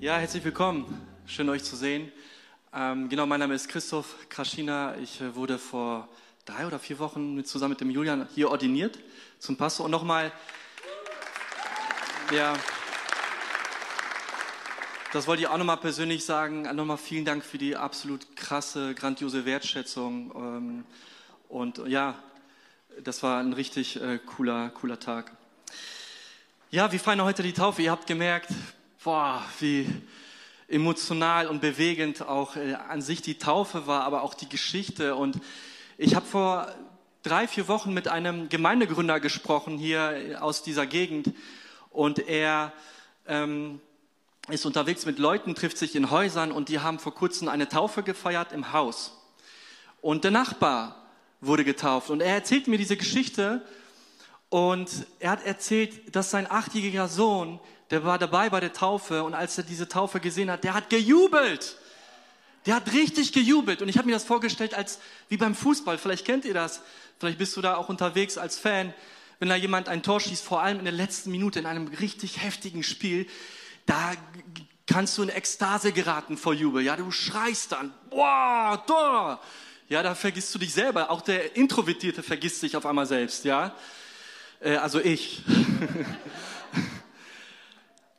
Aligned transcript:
Ja, 0.00 0.16
herzlich 0.16 0.42
willkommen. 0.44 1.06
Schön 1.26 1.50
euch 1.50 1.62
zu 1.62 1.76
sehen. 1.76 2.10
Ähm, 2.72 3.10
genau, 3.10 3.26
mein 3.26 3.38
Name 3.38 3.52
ist 3.52 3.68
Christoph 3.68 4.30
Kraschina. 4.30 4.96
Ich 4.96 5.20
äh, 5.20 5.34
wurde 5.34 5.58
vor 5.58 6.08
drei 6.46 6.66
oder 6.66 6.78
vier 6.78 6.98
Wochen 6.98 7.34
mit, 7.34 7.46
zusammen 7.46 7.72
mit 7.72 7.82
dem 7.82 7.90
Julian 7.90 8.26
hier 8.34 8.48
ordiniert 8.48 8.98
zum 9.40 9.58
Pastor. 9.58 9.84
Und 9.84 9.90
nochmal, 9.90 10.32
ja, 12.34 12.54
das 15.12 15.26
wollte 15.26 15.42
ich 15.42 15.48
auch 15.48 15.58
nochmal 15.58 15.76
persönlich 15.76 16.24
sagen. 16.24 16.62
Nochmal 16.74 16.96
vielen 16.96 17.26
Dank 17.26 17.44
für 17.44 17.58
die 17.58 17.76
absolut 17.76 18.34
krasse, 18.36 18.94
grandiose 18.94 19.44
Wertschätzung. 19.44 20.32
Ähm, 20.34 20.84
und 21.50 21.76
ja, 21.86 22.14
das 23.04 23.22
war 23.22 23.38
ein 23.38 23.52
richtig 23.52 24.00
äh, 24.00 24.18
cooler, 24.18 24.70
cooler 24.70 24.98
Tag. 24.98 25.36
Ja, 26.70 26.90
wir 26.90 27.00
feiern 27.00 27.22
heute 27.22 27.42
die 27.42 27.52
Taufe. 27.52 27.82
Ihr 27.82 27.90
habt 27.90 28.06
gemerkt, 28.06 28.48
boah, 29.02 29.42
wie 29.60 29.86
emotional 30.68 31.46
und 31.46 31.60
bewegend 31.60 32.22
auch 32.22 32.56
äh, 32.56 32.74
an 32.74 33.00
sich 33.00 33.22
die 33.22 33.38
Taufe 33.38 33.86
war, 33.86 34.04
aber 34.04 34.22
auch 34.22 34.34
die 34.34 34.48
Geschichte. 34.48 35.16
Und 35.16 35.40
ich 35.96 36.14
habe 36.14 36.26
vor 36.26 36.72
drei, 37.22 37.48
vier 37.48 37.66
Wochen 37.66 37.94
mit 37.94 38.08
einem 38.08 38.48
Gemeindegründer 38.48 39.18
gesprochen 39.18 39.78
hier 39.78 40.38
aus 40.40 40.62
dieser 40.62 40.86
Gegend. 40.86 41.32
Und 41.88 42.18
er 42.18 42.72
ähm, 43.26 43.80
ist 44.48 44.66
unterwegs 44.66 45.06
mit 45.06 45.18
Leuten, 45.18 45.54
trifft 45.54 45.78
sich 45.78 45.96
in 45.96 46.10
Häusern 46.10 46.52
und 46.52 46.68
die 46.68 46.80
haben 46.80 46.98
vor 46.98 47.14
kurzem 47.14 47.48
eine 47.48 47.68
Taufe 47.68 48.02
gefeiert 48.02 48.52
im 48.52 48.72
Haus. 48.72 49.16
Und 50.02 50.24
der 50.24 50.30
Nachbar 50.30 50.94
wurde 51.40 51.64
getauft. 51.64 52.10
Und 52.10 52.20
er 52.20 52.34
erzählt 52.34 52.68
mir 52.68 52.76
diese 52.76 52.98
Geschichte 52.98 53.62
und 54.50 55.06
er 55.20 55.30
hat 55.30 55.46
erzählt, 55.46 56.14
dass 56.14 56.30
sein 56.30 56.50
achtjähriger 56.50 57.08
Sohn, 57.08 57.60
der 57.90 58.04
war 58.04 58.18
dabei 58.18 58.50
bei 58.50 58.60
der 58.60 58.72
Taufe 58.72 59.22
und 59.22 59.34
als 59.34 59.56
er 59.56 59.64
diese 59.64 59.88
Taufe 59.88 60.20
gesehen 60.20 60.50
hat, 60.50 60.64
der 60.64 60.74
hat 60.74 60.90
gejubelt. 60.90 61.76
Der 62.66 62.74
hat 62.74 62.92
richtig 62.92 63.32
gejubelt. 63.32 63.80
Und 63.80 63.88
ich 63.88 63.96
habe 63.96 64.06
mir 64.06 64.12
das 64.12 64.24
vorgestellt 64.24 64.74
als 64.74 64.98
wie 65.28 65.36
beim 65.36 65.54
Fußball. 65.54 65.98
Vielleicht 65.98 66.26
kennt 66.26 66.44
ihr 66.44 66.52
das. 66.52 66.82
Vielleicht 67.18 67.38
bist 67.38 67.56
du 67.56 67.60
da 67.60 67.76
auch 67.76 67.88
unterwegs 67.88 68.36
als 68.36 68.58
Fan. 68.58 68.92
Wenn 69.38 69.48
da 69.48 69.56
jemand 69.56 69.88
ein 69.88 70.02
Tor 70.02 70.20
schießt, 70.20 70.44
vor 70.44 70.62
allem 70.62 70.78
in 70.78 70.84
der 70.84 70.92
letzten 70.92 71.30
Minute 71.30 71.60
in 71.60 71.66
einem 71.66 71.86
richtig 71.88 72.42
heftigen 72.42 72.82
Spiel, 72.82 73.26
da 73.86 74.12
kannst 74.86 75.16
du 75.16 75.22
in 75.22 75.28
Ekstase 75.30 75.92
geraten 75.92 76.36
vor 76.36 76.52
Jubel. 76.52 76.82
Ja, 76.82 76.96
du 76.96 77.10
schreist 77.10 77.72
dann, 77.72 77.94
boah, 78.10 78.82
Tor. 78.86 79.40
Ja, 79.88 80.02
da 80.02 80.14
vergisst 80.14 80.54
du 80.54 80.58
dich 80.58 80.74
selber. 80.74 81.10
Auch 81.10 81.22
der 81.22 81.56
Introvertierte 81.56 82.22
vergisst 82.22 82.60
sich 82.60 82.76
auf 82.76 82.84
einmal 82.84 83.06
selbst. 83.06 83.44
Ja, 83.44 83.74
äh, 84.60 84.76
also 84.76 85.00
ich. 85.00 85.42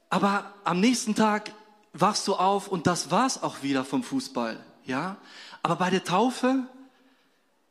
Aber 0.09 0.53
am 0.65 0.79
nächsten 0.79 1.15
Tag 1.15 1.53
wachst 1.93 2.27
du 2.27 2.35
auf 2.35 2.67
und 2.67 2.87
das 2.87 3.11
war's 3.11 3.41
auch 3.41 3.63
wieder 3.63 3.85
vom 3.85 4.03
Fußball, 4.03 4.63
ja? 4.85 5.17
Aber 5.63 5.77
bei 5.77 5.89
der 5.89 6.03
Taufe, 6.03 6.67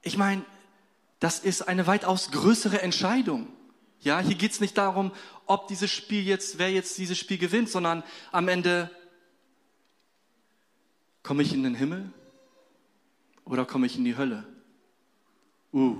ich 0.02 0.16
meine, 0.16 0.44
das 1.18 1.40
ist 1.40 1.68
eine 1.68 1.86
weitaus 1.86 2.30
größere 2.30 2.80
Entscheidung. 2.80 3.48
Ja, 4.00 4.20
hier 4.20 4.36
geht's 4.36 4.60
nicht 4.60 4.78
darum, 4.78 5.12
ob 5.44 5.68
dieses 5.68 5.90
Spiel 5.90 6.24
jetzt, 6.24 6.58
wer 6.58 6.70
jetzt 6.70 6.96
dieses 6.96 7.18
Spiel 7.18 7.36
gewinnt, 7.36 7.68
sondern 7.68 8.02
am 8.32 8.48
Ende 8.48 8.90
komme 11.22 11.42
ich 11.42 11.52
in 11.52 11.62
den 11.62 11.74
Himmel 11.74 12.10
oder 13.44 13.66
komme 13.66 13.86
ich 13.86 13.98
in 13.98 14.04
die 14.04 14.16
Hölle? 14.16 14.46
Uh, 15.72 15.96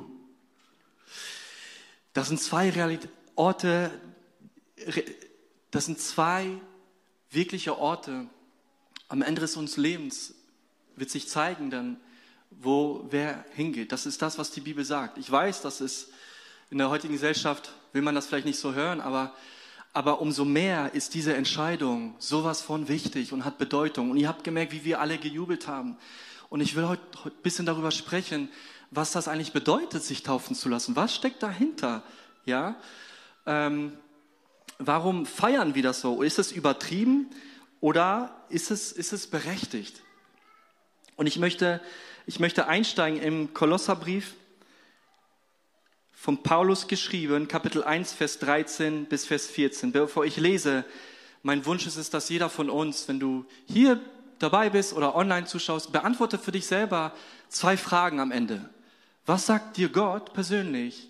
das 2.13 2.29
sind 2.29 2.41
zwei 2.41 2.71
Realit 2.71 3.09
Orte, 3.37 3.91
das 5.71 5.87
sind 5.87 5.99
zwei 5.99 6.61
wirkliche 7.31 7.79
Orte. 7.79 8.27
Am 9.09 9.23
Ende 9.23 9.41
unseres 9.43 9.77
Lebens 9.77 10.35
wird 10.97 11.11
sich 11.11 11.29
zeigen 11.29 11.71
dann, 11.71 12.01
wo 12.51 13.07
wer 13.11 13.45
hingeht. 13.55 13.93
Das 13.93 14.07
ist 14.07 14.21
das, 14.23 14.39
was 14.39 14.51
die 14.51 14.61
Bibel 14.61 14.85
sagt. 14.85 15.19
Ich 15.19 15.31
weiß, 15.31 15.63
dass 15.63 15.81
es 15.81 16.11
in 16.71 16.79
der 16.79 16.91
heutigen 16.91 17.15
Gesellschaft 17.15 17.73
will 17.93 18.03
man 18.03 18.15
das 18.15 18.27
vielleicht 18.27 18.47
nicht 18.47 18.59
so 18.59 18.75
hören, 18.75 19.01
aber 19.01 19.35
aber 19.93 20.21
umso 20.21 20.45
mehr 20.45 20.95
ist 20.95 21.15
diese 21.15 21.35
Entscheidung 21.35 22.15
sowas 22.19 22.61
von 22.61 22.87
wichtig 22.87 23.33
und 23.33 23.45
hat 23.45 23.59
Bedeutung. 23.59 24.11
Und 24.11 24.19
ihr 24.19 24.29
habt 24.29 24.45
gemerkt, 24.45 24.73
wie 24.73 24.85
wir 24.85 25.01
alle 25.01 25.19
gejubelt 25.19 25.67
haben. 25.67 25.97
Und 26.49 26.61
ich 26.61 26.77
will 26.77 26.87
heute 26.87 27.03
ein 27.25 27.33
bisschen 27.43 27.67
darüber 27.67 27.91
sprechen, 27.91 28.49
was 28.91 29.13
das 29.13 29.29
eigentlich 29.29 29.53
bedeutet, 29.53 30.03
sich 30.03 30.23
taufen 30.23 30.57
zu 30.57 30.69
lassen. 30.69 30.97
Was 30.97 31.15
steckt 31.15 31.43
dahinter? 31.43 32.03
Ja, 32.45 32.77
ähm, 33.47 33.97
warum 34.79 35.27
feiern 35.27 35.75
wir 35.75 35.83
das 35.83 36.01
so? 36.01 36.23
Ist 36.23 36.39
es 36.39 36.53
übertrieben 36.53 37.31
oder 37.81 38.45
ist 38.49 38.71
es, 38.71 38.93
ist 38.93 39.13
es 39.13 39.29
berechtigt? 39.29 40.03
Und 41.17 41.27
ich 41.27 41.39
möchte, 41.39 41.81
ich 42.27 42.41
möchte 42.41 42.67
einsteigen 42.67 43.21
im 43.21 43.55
Kolosserbrief 43.55 44.35
von 46.13 46.43
Paulus 46.43 46.89
geschrieben, 46.89 47.49
Kapitel 47.49 47.85
1, 47.85 48.13
Vers 48.13 48.39
13 48.41 49.07
bis 49.07 49.25
Vers 49.25 49.47
14. 49.47 49.93
Bevor 49.93 50.25
ich 50.25 50.37
lese, 50.37 50.85
mein 51.43 51.65
Wunsch 51.65 51.87
ist 51.87 51.97
es, 51.97 52.11
dass 52.11 52.29
jeder 52.29 52.51
von 52.51 52.69
uns, 52.69 53.09
wenn 53.09 53.21
du 53.21 53.47
hier 53.67 54.01
dabei 54.39 54.71
bist 54.71 54.93
oder 54.93 55.15
online 55.15 55.47
zuschaust, 55.47 55.93
beantworte 55.93 56.39
für 56.39 56.53
dich 56.53 56.67
selber 56.67 57.15
zwei 57.49 57.77
Fragen 57.77 58.21
am 58.21 58.33
Ende. 58.33 58.69
Was 59.31 59.47
sagt 59.47 59.77
dir 59.77 59.89
Gott 59.89 60.33
persönlich 60.33 61.09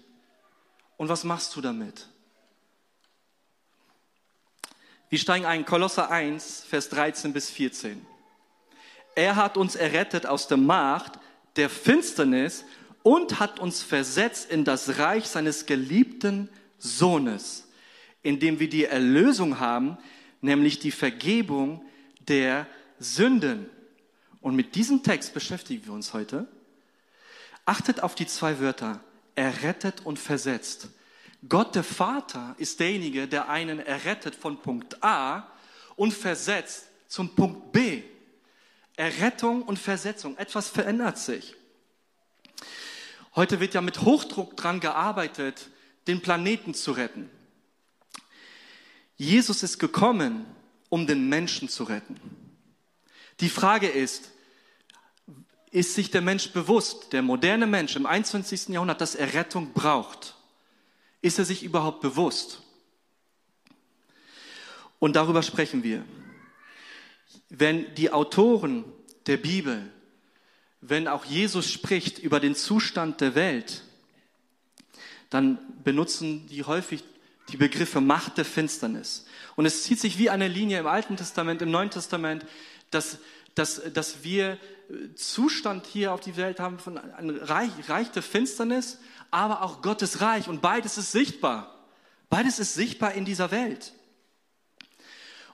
und 0.99 1.09
was 1.09 1.25
machst 1.25 1.57
du 1.57 1.63
damit? 1.63 2.07
Wir 5.09 5.19
steigen 5.19 5.47
ein, 5.47 5.65
Kolosser 5.65 6.11
1, 6.11 6.65
Vers 6.69 6.91
13 6.91 7.33
bis 7.33 7.49
14. 7.49 8.05
Er 9.15 9.37
hat 9.37 9.57
uns 9.57 9.75
errettet 9.75 10.27
aus 10.27 10.49
der 10.49 10.59
Macht 10.59 11.19
der 11.57 11.71
Finsternis 11.71 12.67
und 13.03 13.41
hat 13.41 13.59
uns 13.59 13.83
versetzt 13.83 14.51
in 14.51 14.67
das 14.67 14.99
Reich 14.99 15.27
seines 15.27 15.65
geliebten 15.65 16.51
Sohnes, 16.77 17.69
in 18.23 18.39
dem 18.39 18.61
wir 18.61 18.69
die 18.69 18.85
Erlösung 18.85 19.61
haben, 19.61 19.97
nämlich 20.43 20.79
die 20.79 20.91
Vergebung 20.91 21.83
der 22.29 22.67
Sünden. 22.99 23.71
Und 24.43 24.57
mit 24.57 24.75
diesem 24.75 25.03
Text 25.03 25.33
beschäftigen 25.33 25.87
wir 25.87 25.95
uns 25.95 26.13
heute. 26.13 26.47
Achtet 27.71 28.03
auf 28.03 28.17
die 28.17 28.27
zwei 28.27 28.59
Wörter, 28.59 28.99
errettet 29.37 30.05
und 30.05 30.19
versetzt. 30.19 30.89
Gott 31.49 31.77
der 31.77 31.85
Vater 31.85 32.57
ist 32.59 32.81
derjenige, 32.81 33.29
der 33.29 33.49
einen 33.49 33.79
errettet 33.79 34.35
von 34.35 34.61
Punkt 34.61 35.05
A 35.05 35.47
und 35.95 36.13
versetzt 36.13 36.87
zum 37.07 37.37
Punkt 37.37 37.71
B. 37.71 38.03
Errettung 38.97 39.63
und 39.63 39.79
Versetzung. 39.79 40.37
Etwas 40.37 40.69
verändert 40.69 41.19
sich. 41.19 41.55
Heute 43.37 43.61
wird 43.61 43.75
ja 43.75 43.83
mit 43.83 44.01
Hochdruck 44.01 44.57
dran 44.57 44.81
gearbeitet, 44.81 45.71
den 46.09 46.21
Planeten 46.21 46.75
zu 46.75 46.91
retten. 46.91 47.31
Jesus 49.17 49.63
ist 49.63 49.79
gekommen, 49.79 50.45
um 50.89 51.07
den 51.07 51.29
Menschen 51.29 51.69
zu 51.69 51.85
retten. 51.85 52.21
Die 53.39 53.49
Frage 53.49 53.87
ist, 53.87 54.33
ist 55.71 55.95
sich 55.95 56.11
der 56.11 56.21
Mensch 56.21 56.51
bewusst, 56.51 57.13
der 57.13 57.23
moderne 57.23 57.67
Mensch 57.67 57.97
im 57.97 58.07
21. 58.07 58.69
Jahrhundert, 58.69 59.01
dass 59.01 59.15
er 59.15 59.35
Rettung 59.35 59.73
braucht? 59.73 60.35
Ist 61.23 61.39
er 61.39 61.45
sich 61.45 61.63
überhaupt 61.63 62.01
bewusst? 62.01 62.63
Und 64.99 65.17
darüber 65.17 65.43
sprechen 65.43 65.83
wir. 65.83 66.05
Wenn 67.49 67.95
die 67.95 68.13
Autoren 68.13 68.85
der 69.27 69.37
Bibel, 69.37 69.91
wenn 70.81 71.09
auch 71.09 71.25
Jesus 71.25 71.71
spricht 71.71 72.19
über 72.19 72.41
den 72.41 72.55
Zustand 72.55 73.21
der 73.21 73.35
Welt, 73.35 73.83
dann 75.31 75.59
benutzen 75.85 76.47
die 76.49 76.65
häufig 76.65 77.05
die 77.51 77.57
Begriffe 77.57 78.01
Macht 78.01 78.39
der 78.39 78.45
Finsternis. 78.45 79.27
Und 79.57 79.67
es 79.67 79.85
zieht 79.85 80.01
sich 80.01 80.19
wie 80.19 80.31
eine 80.31 80.49
Linie 80.49 80.81
im 80.81 80.87
Alten 80.87 81.17
Testament, 81.17 81.63
im 81.63 81.71
Neuen 81.71 81.91
Testament, 81.91 82.45
dass, 82.91 83.19
dass, 83.55 83.83
dass 83.93 84.25
wir 84.25 84.59
Zustand 85.15 85.87
hier 85.87 86.13
auf 86.13 86.21
die 86.21 86.37
Welt 86.37 86.59
haben 86.61 86.79
von 86.79 86.99
einem 86.99 87.37
Reich, 87.37 87.71
Reich 87.89 88.11
der 88.11 88.23
Finsternis, 88.23 88.99
aber 89.31 89.63
auch 89.63 89.83
Gottes 89.83 90.21
Reich. 90.21 90.49
Und 90.49 90.63
beides 90.63 90.99
ist 90.99 91.13
sichtbar. 91.13 91.75
Beides 92.29 92.59
ist 92.59 92.75
sichtbar 92.75 93.13
in 93.15 93.25
dieser 93.25 93.51
Welt. 93.51 93.93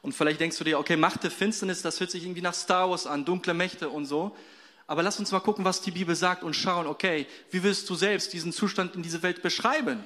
Und 0.02 0.12
vielleicht 0.12 0.40
denkst 0.40 0.58
du 0.58 0.64
dir, 0.64 0.78
okay, 0.78 0.96
Macht 0.96 1.24
der 1.24 1.30
Finsternis, 1.30 1.82
das 1.82 1.98
hört 2.00 2.10
sich 2.10 2.22
irgendwie 2.22 2.42
nach 2.42 2.54
Star 2.54 2.88
Wars 2.90 3.06
an, 3.06 3.24
dunkle 3.24 3.54
Mächte 3.54 3.88
und 3.88 4.06
so. 4.06 4.36
Aber 4.86 5.02
lass 5.02 5.18
uns 5.18 5.32
mal 5.32 5.40
gucken, 5.40 5.64
was 5.64 5.80
die 5.80 5.90
Bibel 5.90 6.14
sagt 6.14 6.44
und 6.44 6.54
schauen, 6.54 6.86
okay, 6.86 7.26
wie 7.50 7.62
willst 7.62 7.90
du 7.90 7.96
selbst 7.96 8.32
diesen 8.32 8.52
Zustand 8.52 8.94
in 8.94 9.02
dieser 9.02 9.22
Welt 9.22 9.42
beschreiben? 9.42 10.04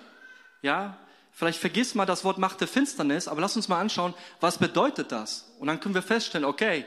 Ja, 0.62 0.98
vielleicht 1.32 1.60
vergiss 1.60 1.94
mal 1.94 2.06
das 2.06 2.24
Wort 2.24 2.38
Macht 2.38 2.60
der 2.60 2.68
Finsternis, 2.68 3.28
aber 3.28 3.42
lass 3.42 3.56
uns 3.56 3.68
mal 3.68 3.78
anschauen, 3.78 4.14
was 4.40 4.58
bedeutet 4.58 5.12
das? 5.12 5.52
Und 5.58 5.66
dann 5.66 5.80
können 5.80 5.94
wir 5.94 6.02
feststellen, 6.02 6.46
okay, 6.46 6.86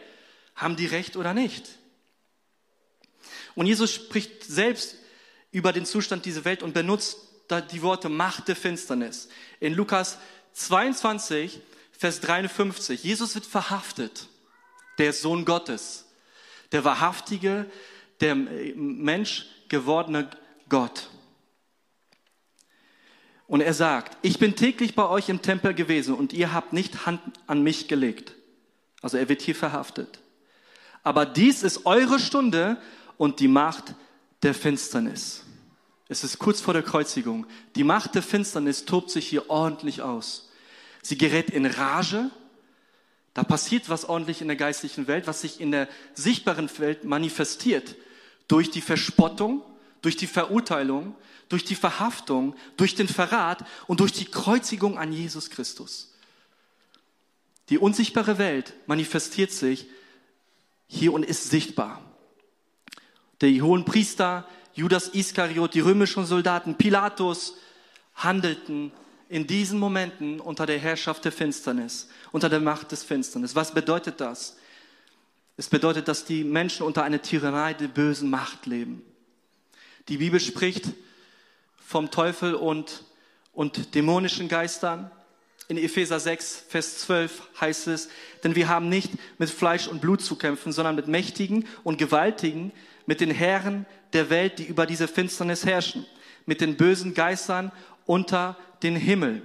haben 0.55 0.75
die 0.75 0.87
recht 0.87 1.15
oder 1.15 1.33
nicht? 1.33 1.69
Und 3.55 3.65
Jesus 3.65 3.91
spricht 3.91 4.43
selbst 4.43 4.95
über 5.51 5.71
den 5.73 5.85
Zustand 5.85 6.25
dieser 6.25 6.45
Welt 6.45 6.63
und 6.63 6.73
benutzt 6.73 7.17
die 7.71 7.81
Worte 7.81 8.09
Macht 8.09 8.47
der 8.47 8.55
Finsternis. 8.55 9.29
In 9.59 9.73
Lukas 9.73 10.17
22, 10.53 11.61
Vers 11.91 12.21
53. 12.21 13.03
Jesus 13.03 13.35
wird 13.35 13.45
verhaftet. 13.45 14.27
der 14.97 15.13
Sohn 15.13 15.45
Gottes, 15.45 16.05
der 16.71 16.83
wahrhaftige, 16.83 17.65
der 18.19 18.35
Mensch 18.35 19.47
gewordene 19.69 20.29
Gott. 20.69 21.09
Und 23.47 23.61
er 23.61 23.73
sagt, 23.73 24.17
ich 24.21 24.39
bin 24.39 24.55
täglich 24.55 24.95
bei 24.95 25.07
euch 25.07 25.29
im 25.29 25.41
Tempel 25.41 25.73
gewesen 25.73 26.15
und 26.15 26.33
ihr 26.33 26.53
habt 26.53 26.73
nicht 26.73 27.05
Hand 27.05 27.21
an 27.45 27.61
mich 27.61 27.87
gelegt. 27.87 28.33
Also 29.01 29.17
er 29.17 29.29
wird 29.29 29.41
hier 29.41 29.55
verhaftet. 29.55 30.19
Aber 31.03 31.25
dies 31.25 31.63
ist 31.63 31.85
eure 31.85 32.19
Stunde 32.19 32.77
und 33.17 33.39
die 33.39 33.47
Macht 33.47 33.95
der 34.41 34.53
Finsternis. 34.53 35.43
Es 36.09 36.23
ist 36.23 36.37
kurz 36.37 36.61
vor 36.61 36.73
der 36.73 36.83
Kreuzigung. 36.83 37.47
Die 37.75 37.83
Macht 37.83 38.15
der 38.15 38.23
Finsternis 38.23 38.85
tobt 38.85 39.09
sich 39.09 39.27
hier 39.27 39.49
ordentlich 39.49 40.01
aus. 40.01 40.49
Sie 41.01 41.17
gerät 41.17 41.49
in 41.49 41.65
Rage. 41.65 42.29
Da 43.33 43.43
passiert 43.43 43.89
was 43.89 44.05
ordentlich 44.05 44.41
in 44.41 44.47
der 44.47 44.57
geistlichen 44.57 45.07
Welt, 45.07 45.25
was 45.25 45.41
sich 45.41 45.59
in 45.59 45.71
der 45.71 45.87
sichtbaren 46.13 46.69
Welt 46.77 47.03
manifestiert. 47.03 47.95
Durch 48.47 48.69
die 48.69 48.81
Verspottung, 48.81 49.63
durch 50.01 50.17
die 50.17 50.27
Verurteilung, 50.27 51.15
durch 51.49 51.65
die 51.65 51.75
Verhaftung, 51.75 52.55
durch 52.77 52.93
den 52.93 53.07
Verrat 53.07 53.65
und 53.87 54.01
durch 54.01 54.11
die 54.11 54.25
Kreuzigung 54.25 54.97
an 54.97 55.11
Jesus 55.11 55.49
Christus. 55.49 56.13
Die 57.69 57.77
unsichtbare 57.77 58.37
Welt 58.37 58.73
manifestiert 58.85 59.51
sich 59.51 59.87
hier 60.87 61.13
und 61.13 61.23
ist 61.23 61.49
sichtbar. 61.49 62.02
Der 63.41 63.51
hohen 63.61 63.85
Priester, 63.85 64.47
Judas 64.73 65.09
Iskariot, 65.09 65.73
die 65.73 65.79
römischen 65.79 66.25
Soldaten, 66.25 66.75
Pilatus 66.75 67.55
handelten 68.15 68.91
in 69.29 69.47
diesen 69.47 69.79
Momenten 69.79 70.39
unter 70.39 70.65
der 70.65 70.79
Herrschaft 70.79 71.25
der 71.25 71.31
Finsternis, 71.31 72.09
unter 72.31 72.49
der 72.49 72.59
Macht 72.59 72.91
des 72.91 73.03
Finsternis. 73.03 73.55
Was 73.55 73.73
bedeutet 73.73 74.21
das? 74.21 74.57
Es 75.57 75.69
bedeutet, 75.69 76.07
dass 76.07 76.25
die 76.25 76.43
Menschen 76.43 76.85
unter 76.85 77.03
einer 77.03 77.21
Tyrannei 77.21 77.73
der 77.73 77.87
bösen 77.87 78.29
Macht 78.29 78.65
leben. 78.65 79.03
Die 80.07 80.17
Bibel 80.17 80.39
spricht 80.39 80.89
vom 81.77 82.11
Teufel 82.11 82.55
und, 82.55 83.03
und 83.53 83.95
dämonischen 83.95 84.47
Geistern. 84.47 85.11
In 85.67 85.77
Epheser 85.77 86.19
6, 86.19 86.65
Vers 86.67 86.97
12 86.99 87.41
heißt 87.61 87.87
es, 87.87 88.09
denn 88.43 88.55
wir 88.55 88.67
haben 88.67 88.89
nicht 88.89 89.11
mit 89.37 89.49
Fleisch 89.49 89.87
und 89.87 90.01
Blut 90.01 90.21
zu 90.21 90.35
kämpfen, 90.35 90.71
sondern 90.71 90.95
mit 90.95 91.07
Mächtigen 91.07 91.67
und 91.83 91.97
Gewaltigen, 91.97 92.71
mit 93.05 93.21
den 93.21 93.31
Herren 93.31 93.85
der 94.13 94.29
Welt, 94.29 94.59
die 94.59 94.65
über 94.65 94.85
diese 94.85 95.07
Finsternis 95.07 95.65
herrschen, 95.65 96.05
mit 96.45 96.61
den 96.61 96.77
bösen 96.77 97.13
Geistern 97.13 97.71
unter 98.05 98.57
den 98.81 98.95
Himmel. 98.95 99.41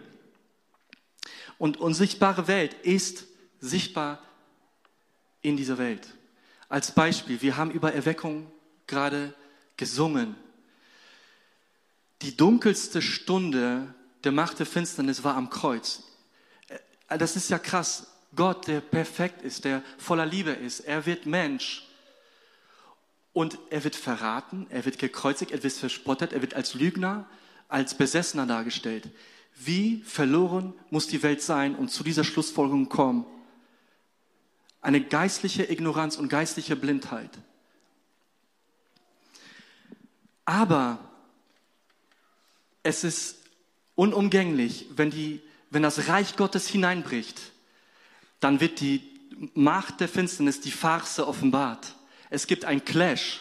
Und 1.58 1.76
unsichtbare 1.76 2.46
Welt 2.48 2.74
ist 2.82 3.24
sichtbar 3.60 4.22
in 5.42 5.56
dieser 5.56 5.78
Welt. 5.78 6.06
Als 6.68 6.92
Beispiel, 6.92 7.40
wir 7.40 7.56
haben 7.56 7.70
über 7.70 7.92
Erweckung 7.94 8.50
gerade 8.86 9.34
gesungen. 9.76 10.36
Die 12.22 12.36
dunkelste 12.36 13.00
Stunde 13.00 13.94
der 14.24 14.32
Macht 14.32 14.58
der 14.58 14.66
Finsternis 14.66 15.24
war 15.24 15.36
am 15.36 15.50
Kreuz. 15.50 16.02
Äh, 17.08 17.18
das 17.18 17.36
ist 17.36 17.48
ja 17.50 17.58
krass. 17.58 18.06
Gott, 18.34 18.66
der 18.66 18.80
perfekt 18.80 19.42
ist, 19.42 19.64
der 19.64 19.82
voller 19.96 20.26
Liebe 20.26 20.50
ist, 20.50 20.80
er 20.80 21.06
wird 21.06 21.24
Mensch 21.24 21.87
und 23.32 23.58
er 23.70 23.84
wird 23.84 23.96
verraten, 23.96 24.66
er 24.70 24.84
wird 24.84 24.98
gekreuzigt, 24.98 25.52
er 25.52 25.62
wird 25.62 25.72
verspottet, 25.72 26.32
er 26.32 26.42
wird 26.42 26.54
als 26.54 26.74
Lügner, 26.74 27.26
als 27.68 27.96
Besessener 27.96 28.46
dargestellt. 28.46 29.08
Wie 29.54 30.02
verloren 30.02 30.72
muss 30.90 31.08
die 31.08 31.22
Welt 31.22 31.42
sein 31.42 31.74
und 31.74 31.90
zu 31.90 32.04
dieser 32.04 32.24
Schlussfolgerung 32.24 32.88
kommen? 32.88 33.26
Eine 34.80 35.02
geistliche 35.02 35.70
Ignoranz 35.70 36.16
und 36.16 36.28
geistliche 36.28 36.76
Blindheit. 36.76 37.30
Aber 40.44 40.98
es 42.82 43.04
ist 43.04 43.44
unumgänglich, 43.96 44.86
wenn, 44.96 45.10
die, 45.10 45.42
wenn 45.70 45.82
das 45.82 46.08
Reich 46.08 46.36
Gottes 46.36 46.68
hineinbricht, 46.68 47.52
dann 48.40 48.60
wird 48.60 48.80
die 48.80 49.02
Macht 49.54 50.00
der 50.00 50.08
Finsternis, 50.08 50.60
die 50.60 50.70
Farce 50.70 51.20
offenbart. 51.20 51.94
Es 52.30 52.46
gibt 52.46 52.64
ein 52.64 52.84
Clash. 52.84 53.40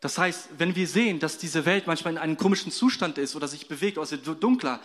Das 0.00 0.18
heißt, 0.18 0.48
wenn 0.58 0.74
wir 0.74 0.88
sehen, 0.88 1.20
dass 1.20 1.38
diese 1.38 1.64
Welt 1.64 1.86
manchmal 1.86 2.14
in 2.14 2.18
einem 2.18 2.36
komischen 2.36 2.72
Zustand 2.72 3.18
ist 3.18 3.36
oder 3.36 3.46
sich 3.46 3.68
bewegt 3.68 3.98
aus 3.98 4.10
dem 4.10 4.22
Dunkler, 4.40 4.80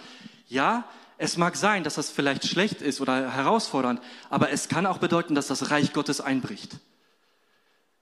ja, 0.48 0.88
es 1.18 1.38
mag 1.38 1.56
sein, 1.56 1.83
dass 1.83 1.95
das 1.95 2.12
vielleicht 2.12 2.48
schlecht 2.48 2.83
ist 2.83 3.01
oder 3.01 3.31
herausfordernd, 3.31 4.00
aber 4.30 4.51
es 4.51 4.69
kann 4.69 4.86
auch 4.86 5.00
bedeuten, 5.00 5.33
dass 5.33 5.48
das 5.48 5.71
Reich 5.71 5.92
Gottes 5.92 6.21
einbricht. 6.21 6.77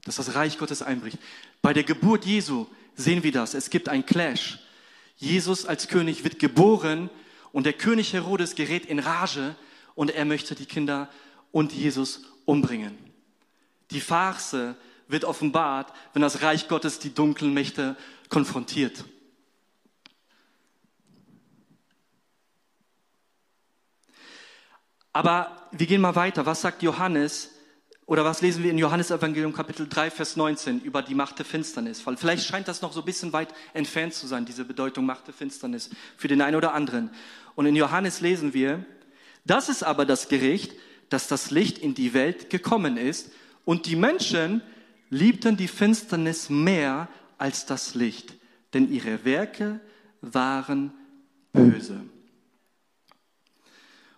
Dass 0.04 0.18
das 0.18 0.36
Reich 0.36 0.57
Gottes 0.57 0.81
einbricht. 0.81 1.18
Bei 1.62 1.72
der 1.72 1.84
Geburt 1.84 2.25
Jesu 2.25 2.68
sehen 2.96 3.24
wir 3.24 3.31
das. 3.31 3.54
Es 3.54 3.69
gibt 3.69 3.88
ein 3.88 4.06
Clash. 4.06 4.60
Jesus 5.16 5.66
als 5.66 5.88
König 5.88 6.25
wird 6.25 6.40
geboren 6.40 7.10
und 7.54 7.66
der 7.66 7.74
König 7.74 8.12
Herodes 8.12 8.56
gerät 8.56 8.86
in 8.86 9.00
Rage 9.00 9.56
und 9.96 10.12
er 10.12 10.25
möchte 10.25 10.56
die 10.56 10.66
Kinder 10.66 11.10
und 11.54 11.72
Jesus 11.72 12.24
umbringen. 12.45 12.97
Die 13.92 14.01
Farce 14.01 14.75
wird 15.07 15.25
offenbart, 15.25 15.94
wenn 16.13 16.21
das 16.21 16.42
Reich 16.42 16.68
Gottes 16.68 17.00
die 17.00 17.13
dunklen 17.13 17.53
Mächte 17.53 17.95
konfrontiert. 18.30 19.06
Aber 25.13 25.69
wir 25.71 25.88
gehen 25.88 26.01
mal 26.01 26.15
weiter. 26.15 26.45
Was 26.45 26.62
sagt 26.62 26.83
Johannes 26.83 27.51
oder 28.06 28.25
was 28.25 28.42
lesen 28.42 28.63
wir 28.63 28.71
in 28.71 28.77
Johannes 28.77 29.12
Evangelium 29.12 29.53
Kapitel 29.53 29.88
3, 29.88 30.12
Vers 30.12 30.36
19 30.36 30.81
über 30.81 31.01
die 31.01 31.15
Macht 31.15 31.39
der 31.39 31.45
Finsternis? 31.45 32.06
Weil 32.06 32.18
vielleicht 32.18 32.45
scheint 32.45 32.68
das 32.68 32.81
noch 32.81 32.92
so 32.92 33.00
ein 33.00 33.06
bisschen 33.06 33.31
weit 33.31 33.53
entfernt 33.74 34.13
zu 34.13 34.27
sein, 34.27 34.45
diese 34.45 34.65
Bedeutung 34.65 35.06
Macht 35.06 35.27
der 35.27 35.33
Finsternis 35.33 35.89
für 36.18 36.27
den 36.27 36.42
einen 36.42 36.57
oder 36.57 36.74
anderen. 36.74 37.12
Und 37.56 37.65
in 37.65 37.77
Johannes 37.77 38.19
lesen 38.19 38.53
wir, 38.53 38.86
das 39.45 39.69
ist 39.69 39.83
aber 39.83 40.06
das 40.06 40.27
Gericht, 40.27 40.74
dass 41.10 41.28
das 41.28 41.52
Licht 41.52 41.78
in 41.78 41.94
die 41.94 42.13
Welt 42.13 42.50
gekommen 42.50 42.98
ist 42.98 43.31
und 43.63 43.86
die 43.86 43.96
Menschen 43.96 44.62
liebten 45.10 45.57
die 45.57 45.68
Finsternis 45.68 46.50
mehr 46.50 47.07
als 47.38 47.66
das 47.66 47.96
Licht, 47.96 48.36
denn 48.74 48.92
ihre 48.92 49.24
Werke 49.25 49.80
waren 50.22 50.94
böse. 51.54 52.02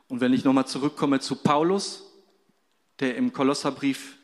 Und 0.08 0.22
wenn 0.22 0.34
ich 0.34 0.44
nochmal 0.44 0.68
zurückkomme 0.68 1.20
zu 1.20 1.36
Paulus, 1.36 2.04
der 3.00 3.16
im 3.18 3.34
Kolosserbrief 3.34 4.18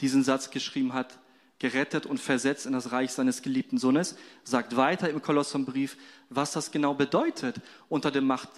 diesen 0.00 0.22
Satz 0.22 0.50
geschrieben 0.50 0.92
hat, 0.92 1.18
gerettet 1.58 2.06
und 2.06 2.18
versetzt 2.18 2.66
in 2.66 2.72
das 2.72 2.92
Reich 2.92 3.12
seines 3.12 3.42
geliebten 3.42 3.78
Sohnes, 3.78 4.16
sagt 4.44 4.76
weiter 4.76 5.10
im 5.10 5.20
Kolosserbrief, 5.20 5.96
was 6.30 6.52
das 6.52 6.70
genau 6.70 6.94
bedeutet, 6.94 7.56
unter 7.88 8.12
der 8.12 8.22
Macht 8.22 8.48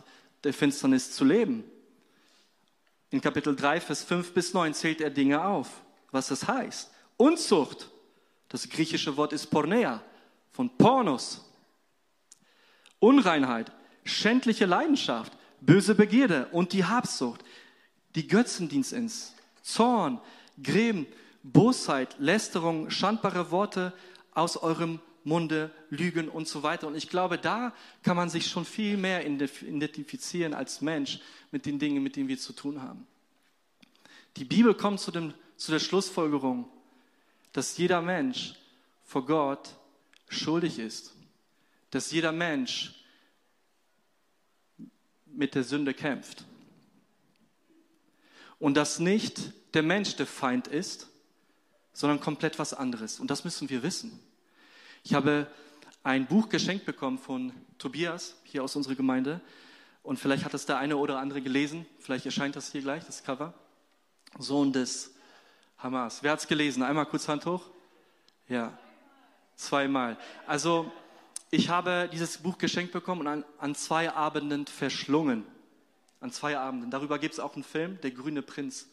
der 0.45 0.53
Finsternis 0.53 1.13
zu 1.13 1.25
leben. 1.25 1.65
In 3.11 3.21
Kapitel 3.21 3.57
3, 3.57 3.81
Vers 3.81 4.05
5 4.05 4.33
bis 4.33 4.55
9 4.55 4.73
zählt 4.73 5.01
er 5.01 5.11
Dinge 5.11 5.45
auf, 5.45 5.83
was 6.13 6.29
das 6.29 6.47
heißt. 6.47 6.91
Unzucht, 7.17 7.89
das 8.49 8.69
griechische 8.69 9.17
Wort 9.17 9.33
ist 9.33 9.49
Pornea, 9.49 10.03
von 10.53 10.71
Pornos. 10.77 11.45
Unreinheit, 13.01 13.73
schändliche 14.05 14.67
Leidenschaft, 14.67 15.33
böse 15.61 15.95
Begierde 15.95 16.49
und 16.53 16.73
die 16.73 16.85
Habsucht, 16.85 17.43
die 18.15 18.27
Götzendienst 18.29 18.93
ins 18.93 19.35
Zorn, 19.63 20.21
Gräben, 20.63 21.07
Bosheit, 21.43 22.17
Lästerung, 22.19 22.91
schandbare 22.91 23.51
Worte 23.51 23.93
aus 24.35 24.57
eurem 24.57 25.01
Munde, 25.25 25.71
Lügen 25.91 26.29
und 26.29 26.49
so 26.49 26.63
weiter. 26.63 26.87
Und 26.87 26.95
ich 26.95 27.09
glaube, 27.09 27.39
da 27.39 27.75
kann 28.03 28.17
man 28.17 28.31
sich 28.31 28.47
schon 28.47 28.65
viel 28.65 28.97
mehr 28.97 29.27
identifizieren 29.27 30.55
als 30.55 30.81
Mensch 30.81 31.21
mit 31.51 31.67
den 31.67 31.79
Dingen, 31.79 32.03
mit 32.03 32.17
denen 32.17 32.29
wir 32.29 32.39
zu 32.39 32.53
tun 32.53 32.83
haben. 32.83 33.07
Die 34.37 34.45
Bibel 34.45 34.75
kommt 34.75 35.01
zu, 35.01 35.11
dem, 35.11 35.35
zu 35.57 35.73
der 35.73 35.81
Schlussfolgerung, 35.81 36.69
dass 37.53 37.77
jeder 37.77 38.01
Mensch 38.01 38.55
vor 39.05 39.27
Gott 39.27 39.77
schuldig 40.29 40.79
ist, 40.79 41.13
dass 41.91 42.13
jeder 42.13 42.33
Mensch 42.33 42.95
mit 45.27 45.55
der 45.55 45.65
Sünde 45.65 45.95
kämpft 45.95 46.45
und 48.59 48.75
dass 48.75 48.99
nicht 48.99 49.53
der 49.75 49.83
Mensch 49.83 50.17
der 50.17 50.27
Feind 50.27 50.69
ist, 50.69 51.09
sondern 51.93 52.21
komplett 52.21 52.59
was 52.59 52.73
anderes. 52.73 53.19
Und 53.19 53.31
das 53.31 53.45
müssen 53.45 53.69
wir 53.69 53.83
wissen. 53.83 54.21
Ich 55.03 55.15
habe 55.15 55.47
ein 56.03 56.27
Buch 56.27 56.49
geschenkt 56.49 56.85
bekommen 56.85 57.19
von 57.19 57.53
Tobias 57.79 58.37
hier 58.45 58.63
aus 58.63 58.77
unserer 58.77 58.95
Gemeinde. 58.95 59.41
Und 60.03 60.19
vielleicht 60.19 60.45
hat 60.45 60.55
es 60.55 60.67
der 60.67 60.79
eine 60.79 60.97
oder 60.97 61.19
andere 61.19 61.41
gelesen. 61.41 61.87
Vielleicht 61.99 62.27
erscheint 62.27 62.55
das 62.55 62.71
hier 62.71 62.83
gleich, 62.83 63.05
das 63.05 63.25
Cover. 63.25 63.55
Sohn 64.39 64.73
des 64.73 65.15
Hamas. 65.79 66.23
Wer 66.23 66.33
hat 66.33 66.41
es 66.41 66.47
gelesen? 66.47 66.83
Einmal 66.83 67.07
kurz 67.07 67.29
Hand 67.29 67.47
hoch. 67.47 67.63
Ja, 68.49 68.79
zweimal. 69.57 70.17
Also 70.47 70.93
ich 71.51 71.69
habe 71.71 72.09
dieses 72.13 72.39
Buch 72.39 72.59
geschenkt 72.59 72.93
bekommen 72.93 73.23
und 73.23 73.27
an, 73.27 73.45
an 73.59 73.75
zwei 73.75 74.13
Abenden 74.13 74.67
verschlungen. 74.67 75.45
an 76.21 76.31
zwei 76.31 76.59
Abenden. 76.59 76.91
Darüber 76.91 77.19
gibt 77.19 77.35
es 77.35 77.41
auch 77.41 77.55
einen 77.55 77.65
Film, 77.65 77.99
Der 78.03 78.11
grüne 78.11 78.43
Prinz. 78.43 78.87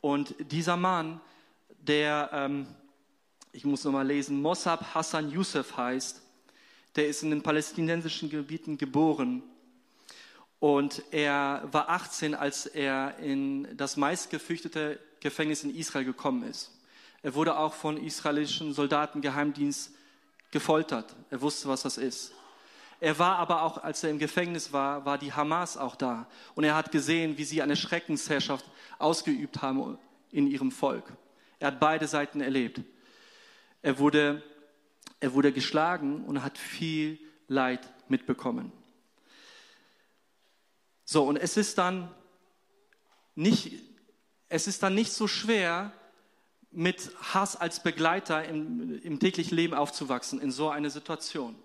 Und 0.00 0.34
dieser 0.38 0.76
Mann, 0.76 1.20
der, 1.80 2.30
ähm, 2.32 2.66
ich 3.52 3.64
muss 3.64 3.84
nochmal 3.84 4.06
lesen, 4.06 4.40
Mossab 4.40 4.94
Hassan 4.94 5.30
Youssef 5.30 5.76
heißt, 5.76 6.22
der 6.96 7.08
ist 7.08 7.22
in 7.22 7.30
den 7.30 7.42
palästinensischen 7.42 8.30
Gebieten 8.30 8.78
geboren. 8.78 9.42
Und 10.58 11.02
er 11.10 11.66
war 11.72 11.88
18, 11.88 12.34
als 12.34 12.66
er 12.66 13.18
in 13.18 13.76
das 13.76 13.96
meistgefürchtete 13.96 14.98
Gefängnis 15.20 15.64
in 15.64 15.74
Israel 15.74 16.04
gekommen 16.04 16.42
ist. 16.42 16.72
Er 17.22 17.34
wurde 17.34 17.56
auch 17.56 17.74
von 17.74 17.96
israelischen 17.96 18.72
Soldaten 18.72 19.20
Geheimdienst 19.20 19.92
gefoltert. 20.50 21.14
Er 21.30 21.40
wusste, 21.40 21.68
was 21.68 21.82
das 21.82 21.98
ist. 21.98 22.32
Er 22.98 23.18
war 23.18 23.38
aber 23.38 23.62
auch, 23.62 23.82
als 23.82 24.04
er 24.04 24.10
im 24.10 24.18
Gefängnis 24.18 24.72
war, 24.72 25.06
war 25.06 25.16
die 25.16 25.32
Hamas 25.32 25.76
auch 25.76 25.96
da. 25.96 26.26
Und 26.54 26.64
er 26.64 26.74
hat 26.74 26.92
gesehen, 26.92 27.38
wie 27.38 27.44
sie 27.44 27.62
eine 27.62 27.76
Schreckensherrschaft 27.76 28.64
ausgeübt 28.98 29.62
haben 29.62 29.98
in 30.30 30.46
ihrem 30.46 30.70
Volk. 30.70 31.04
Er 31.58 31.68
hat 31.68 31.80
beide 31.80 32.06
Seiten 32.06 32.40
erlebt. 32.42 32.80
Er 33.82 33.98
wurde, 33.98 34.42
er 35.20 35.34
wurde 35.34 35.52
geschlagen 35.52 36.24
und 36.24 36.42
hat 36.42 36.58
viel 36.58 37.18
Leid 37.48 37.92
mitbekommen. 38.08 38.72
So, 41.04 41.24
und 41.24 41.36
es 41.36 41.56
ist 41.56 41.78
dann 41.78 42.14
nicht, 43.34 43.72
es 44.48 44.66
ist 44.66 44.82
dann 44.82 44.94
nicht 44.94 45.12
so 45.12 45.26
schwer, 45.26 45.92
mit 46.70 47.10
Hass 47.34 47.56
als 47.56 47.82
Begleiter 47.82 48.44
im, 48.44 49.00
im 49.02 49.18
täglichen 49.18 49.56
Leben 49.56 49.74
aufzuwachsen, 49.74 50.40
in 50.40 50.52
so 50.52 50.68
einer 50.68 50.90
Situation. 50.90 51.56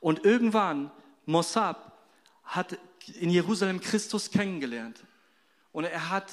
Und 0.00 0.24
irgendwann, 0.24 0.90
Mossab 1.24 1.98
hat 2.44 2.78
in 3.18 3.30
Jerusalem 3.30 3.80
Christus 3.80 4.30
kennengelernt. 4.30 5.02
Und 5.72 5.84
er 5.84 6.10
hat 6.10 6.30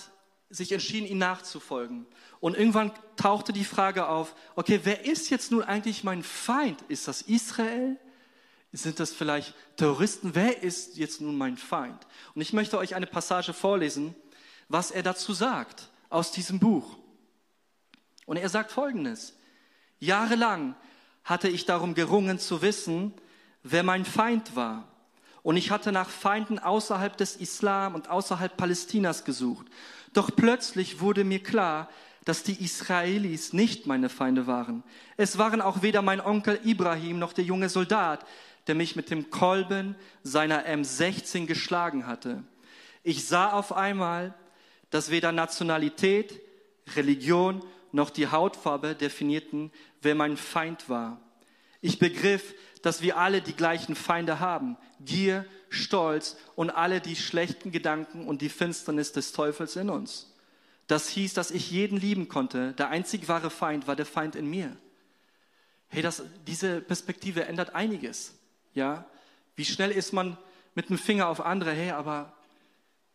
sich 0.54 0.72
entschieden, 0.72 1.08
ihn 1.08 1.18
nachzufolgen. 1.18 2.06
Und 2.40 2.56
irgendwann 2.56 2.92
tauchte 3.16 3.54
die 3.54 3.66
Frage 3.66 4.08
auf, 4.08 4.36
okay, 4.56 4.82
wer 4.84 5.06
ist 5.06 5.30
jetzt 5.30 5.52
nun 5.52 5.64
eigentlich 5.64 6.04
mein 6.04 6.24
Feind? 6.24 6.82
Ist 6.88 7.08
das 7.08 7.24
Israel? 7.24 7.98
Sind 8.72 9.00
das 9.00 9.14
vielleicht 9.14 9.56
Terroristen? 9.78 10.36
Wer 10.36 10.62
ist 10.64 10.98
jetzt 10.98 11.22
nun 11.22 11.38
mein 11.38 11.58
Feind? 11.58 12.08
Und 12.36 12.42
ich 12.42 12.54
möchte 12.54 12.78
euch 12.78 12.96
eine 12.96 13.08
Passage 13.08 13.54
vorlesen, 13.54 14.16
was 14.68 14.92
er 14.92 15.04
dazu 15.04 15.34
sagt 15.34 15.90
aus 16.10 16.32
diesem 16.32 16.60
Buch. 16.60 16.98
Und 18.26 18.38
er 18.38 18.50
sagt 18.50 18.72
Folgendes. 18.72 19.38
Jahrelang 20.00 20.76
hatte 21.24 21.50
ich 21.50 21.66
darum 21.66 21.96
gerungen 21.96 22.40
zu 22.40 22.62
wissen, 22.62 23.14
wer 23.64 23.84
mein 23.84 24.06
Feind 24.06 24.56
war. 24.56 24.88
Und 25.44 25.58
ich 25.58 25.72
hatte 25.72 25.92
nach 25.92 26.10
Feinden 26.10 26.58
außerhalb 26.58 27.18
des 27.18 27.36
Islam 27.36 27.96
und 27.96 28.10
außerhalb 28.10 28.56
Palästinas 28.56 29.26
gesucht. 29.26 29.68
Doch 30.14 30.32
plötzlich 30.36 31.00
wurde 31.00 31.24
mir 31.24 31.42
klar, 31.42 31.90
dass 32.26 32.44
die 32.44 32.64
Israelis 32.64 33.52
nicht 33.52 33.86
meine 33.86 34.10
Feinde 34.10 34.48
waren. 34.48 34.84
Es 35.18 35.38
waren 35.38 35.62
auch 35.62 35.82
weder 35.82 36.02
mein 36.02 36.22
Onkel 36.22 36.60
Ibrahim 36.64 37.20
noch 37.20 37.34
der 37.34 37.44
junge 37.44 37.70
Soldat, 37.70 38.26
der 38.68 38.76
mich 38.76 38.96
mit 38.96 39.10
dem 39.10 39.30
Kolben 39.30 39.96
seiner 40.24 40.66
M16 40.66 41.46
geschlagen 41.48 42.08
hatte. 42.08 42.44
Ich 43.04 43.26
sah 43.28 43.52
auf 43.52 43.74
einmal, 43.74 44.34
dass 44.90 45.12
weder 45.12 45.32
Nationalität, 45.32 46.40
Religion 46.96 47.64
noch 47.92 48.10
die 48.10 48.28
Hautfarbe 48.28 48.96
definierten, 48.96 49.72
wer 50.02 50.16
mein 50.16 50.38
Feind 50.38 50.90
war. 50.90 51.20
Ich 51.84 52.00
begriff, 52.00 52.56
dass 52.82 53.02
wir 53.02 53.18
alle 53.18 53.42
die 53.42 53.54
gleichen 53.54 53.96
Feinde 53.96 54.40
haben. 54.40 54.78
Gier, 55.02 55.46
Stolz 55.68 56.38
und 56.56 56.70
alle 56.70 57.02
die 57.02 57.18
schlechten 57.18 57.74
Gedanken 57.74 58.26
und 58.26 58.42
die 58.42 58.48
Finsternis 58.48 59.12
des 59.12 59.34
Teufels 59.34 59.76
in 59.76 59.90
uns. 59.90 60.34
Das 60.88 61.10
hieß, 61.10 61.34
dass 61.34 61.52
ich 61.52 61.70
jeden 61.70 61.98
lieben 61.98 62.30
konnte. 62.30 62.72
Der 62.72 62.88
einzig 62.88 63.28
wahre 63.28 63.50
Feind 63.50 63.86
war 63.86 63.98
der 63.98 64.06
Feind 64.06 64.38
in 64.38 64.50
mir. 64.50 64.78
Hey, 65.90 66.02
das, 66.02 66.24
diese 66.48 66.80
Perspektive 66.80 67.44
ändert 67.44 67.76
einiges. 67.76 68.34
Ja, 68.74 69.06
wie 69.58 69.66
schnell 69.66 69.92
ist 69.92 70.14
man 70.14 70.38
mit 70.76 70.88
dem 70.88 70.98
Finger 70.98 71.28
auf 71.28 71.42
andere? 71.42 71.72
Hey, 71.72 71.92
aber 71.92 72.32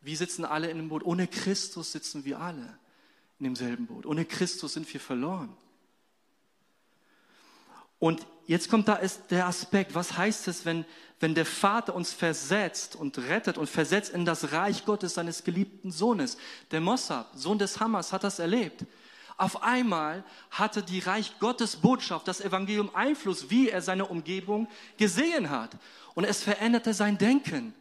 wie 0.02 0.14
sitzen 0.14 0.44
alle 0.44 0.68
in 0.68 0.76
dem 0.76 0.90
Boot? 0.90 1.04
Ohne 1.04 1.26
Christus 1.26 1.92
sitzen 1.92 2.26
wir 2.26 2.38
alle 2.38 2.78
in 3.38 3.44
demselben 3.44 3.86
Boot. 3.86 4.04
Ohne 4.04 4.26
Christus 4.26 4.74
sind 4.74 4.92
wir 4.92 5.00
verloren. 5.00 5.56
Und 7.98 8.26
jetzt 8.48 8.68
kommt 8.68 8.88
da 8.88 8.96
ist 8.96 9.30
der 9.30 9.46
Aspekt, 9.46 9.94
was 9.94 10.18
heißt 10.18 10.48
es, 10.48 10.64
wenn, 10.64 10.84
wenn 11.20 11.36
der 11.36 11.46
Vater 11.46 11.94
uns 11.94 12.12
versetzt 12.12 12.96
und 12.96 13.16
rettet 13.18 13.58
und 13.58 13.68
versetzt 13.68 14.12
in 14.12 14.24
das 14.24 14.50
Reich 14.52 14.84
Gottes 14.84 15.14
seines 15.14 15.44
geliebten 15.44 15.92
Sohnes. 15.92 16.36
Der 16.72 16.80
Mossab, 16.80 17.30
Sohn 17.34 17.58
des 17.58 17.78
Hammers, 17.78 18.12
hat 18.12 18.24
das 18.24 18.40
erlebt. 18.40 18.84
Auf 19.36 19.62
einmal 19.62 20.24
hatte 20.50 20.82
die 20.82 20.98
Reich 20.98 21.38
Gottes 21.38 21.76
Botschaft, 21.76 22.26
das 22.26 22.40
Evangelium 22.40 22.90
Einfluss, 22.94 23.50
wie 23.50 23.68
er 23.68 23.82
seine 23.82 24.06
Umgebung 24.06 24.66
gesehen 24.96 25.50
hat. 25.50 25.76
Und 26.14 26.24
es 26.24 26.42
veränderte 26.42 26.92
sein 26.92 27.18
Denken. 27.18 27.72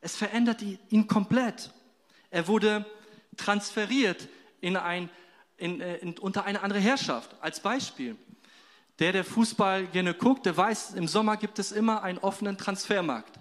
Es 0.00 0.16
veränderte 0.16 0.78
ihn 0.90 1.06
komplett. 1.06 1.72
Er 2.30 2.48
wurde 2.48 2.84
transferiert 3.36 4.28
in 4.60 4.76
ein, 4.76 5.10
in, 5.58 5.80
äh, 5.80 5.98
in, 5.98 6.18
unter 6.18 6.44
eine 6.44 6.62
andere 6.62 6.80
Herrschaft. 6.80 7.36
Als 7.40 7.60
Beispiel. 7.60 8.16
Der, 8.98 9.12
der 9.12 9.24
Fußball 9.24 9.86
gerne 9.86 10.14
guckt, 10.14 10.46
der 10.46 10.56
weiß, 10.56 10.94
im 10.94 11.06
Sommer 11.06 11.36
gibt 11.36 11.58
es 11.58 11.70
immer 11.72 12.02
einen 12.02 12.18
offenen 12.18 12.58
Transfermarkt. 12.58 13.38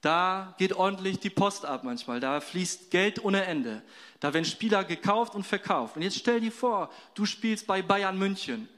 Da 0.00 0.54
geht 0.58 0.72
ordentlich 0.72 1.18
die 1.18 1.30
Post 1.30 1.64
ab 1.64 1.82
manchmal. 1.82 2.20
Da 2.20 2.40
fließt 2.40 2.90
Geld 2.90 3.24
ohne 3.24 3.44
Ende. 3.44 3.82
Da 4.20 4.32
werden 4.32 4.44
Spieler 4.44 4.84
gekauft 4.84 5.34
und 5.34 5.44
verkauft. 5.44 5.96
Und 5.96 6.02
jetzt 6.02 6.18
stell 6.18 6.40
dir 6.40 6.52
vor, 6.52 6.90
du 7.14 7.26
spielst 7.26 7.66
bei 7.66 7.82
Bayern 7.82 8.16
München. 8.16 8.68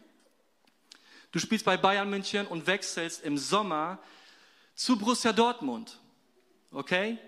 Du 1.30 1.38
spielst 1.38 1.66
bei 1.66 1.76
Bayern 1.76 2.08
München 2.08 2.46
und 2.46 2.66
wechselst 2.66 3.22
im 3.24 3.36
Sommer 3.36 3.98
zu 4.74 4.98
Borussia 4.98 5.32
Dortmund. 5.32 5.98
Okay? 6.72 7.18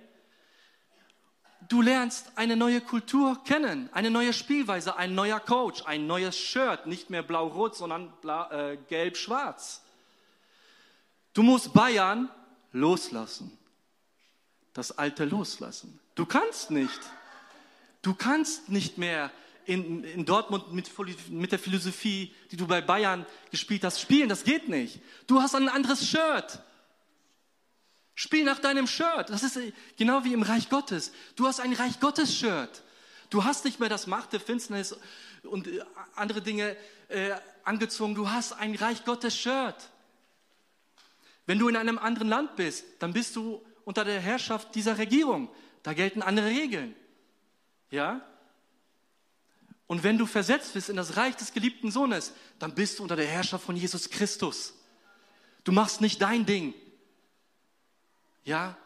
Du 1.69 1.83
lernst 1.83 2.33
eine 2.37 2.57
neue 2.57 2.81
Kultur 2.81 3.43
kennen, 3.45 3.89
eine 3.93 4.11
neue 4.11 4.33
Spielweise, 4.33 4.97
ein 4.97 5.15
neuer 5.15 5.39
Coach, 5.39 5.85
ein 5.85 6.07
neues 6.07 6.37
Shirt, 6.37 6.87
nicht 6.87 7.11
mehr 7.11 7.23
blau-rot, 7.23 7.77
sondern 7.77 8.13
äh, 8.51 8.77
gelb-schwarz. 8.89 9.83
Du 11.33 11.43
musst 11.43 11.73
Bayern 11.73 12.29
loslassen, 12.73 13.57
das 14.73 14.99
Alte 14.99 15.25
loslassen. 15.25 16.01
Du 16.15 16.27
kannst 16.27 16.71
nicht. 16.71 17.01
Du 18.03 18.15
kannst 18.15 18.69
nicht 18.69 18.99
mehr 18.99 19.31
in, 19.67 20.03
in 20.05 20.25
Dortmund 20.25 20.73
mit, 20.73 20.91
mit 21.31 21.53
der 21.53 21.59
Philosophie, 21.59 22.35
die 22.51 22.57
du 22.57 22.67
bei 22.67 22.81
Bayern 22.81 23.27
gespielt 23.51 23.85
hast, 23.85 24.01
spielen. 24.01 24.29
Das 24.29 24.43
geht 24.43 24.69
nicht. 24.69 25.01
Du 25.27 25.41
hast 25.41 25.55
ein 25.55 25.69
anderes 25.69 26.09
Shirt. 26.09 26.61
Spiel 28.21 28.45
nach 28.45 28.59
deinem 28.59 28.87
Shirt. 28.87 29.31
Das 29.31 29.43
ist 29.43 29.59
genau 29.97 30.25
wie 30.25 30.35
im 30.35 30.43
Reich 30.43 30.69
Gottes. 30.69 31.11
Du 31.37 31.47
hast 31.47 31.59
ein 31.59 31.73
Reich 31.73 32.01
Gottes 32.01 32.37
Shirt. 32.37 32.83
Du 33.31 33.45
hast 33.45 33.65
nicht 33.65 33.81
mehr 33.81 33.89
das 33.89 34.07
Macht 34.07 34.35
der 34.35 34.41
Finsternis 34.41 34.95
und 35.45 35.67
äh, 35.67 35.83
andere 36.17 36.43
Dinge 36.43 36.77
äh, 37.09 37.31
angezogen. 37.65 38.15
Du 38.15 38.29
hast 38.29 38.53
ein 38.53 38.75
Reich 38.75 39.07
Gottes 39.07 39.35
Shirt. 39.35 39.89
Wenn 41.47 41.59
du 41.59 41.69
in 41.69 41.77
einem 41.77 41.97
anderen 41.97 42.29
Land 42.29 42.57
bist, 42.57 42.85
dann 42.99 43.15
bist 43.15 43.37
du 43.37 43.65
unter 43.87 44.05
der 44.05 44.21
Herrschaft 44.21 44.75
dieser 44.75 44.99
Regierung. 44.99 45.49
Da 45.83 45.95
gelten 45.95 46.21
andere 46.21 46.49
Regeln. 46.49 46.95
Ja? 47.91 48.21
Und 49.87 50.03
wenn 50.03 50.19
du 50.19 50.27
versetzt 50.27 50.75
bist 50.75 50.91
in 50.91 50.97
das 50.97 51.17
Reich 51.17 51.37
des 51.37 51.55
geliebten 51.55 51.91
Sohnes, 51.91 52.35
dann 52.59 52.75
bist 52.75 52.99
du 52.99 53.03
unter 53.03 53.17
der 53.17 53.29
Herrschaft 53.29 53.65
von 53.65 53.77
Jesus 53.77 54.11
Christus. 54.11 54.75
Du 55.65 55.73
machst 55.73 56.03
nicht 56.03 56.21
dein 56.21 56.45
Ding. 56.45 56.75
Ja? 58.45 58.77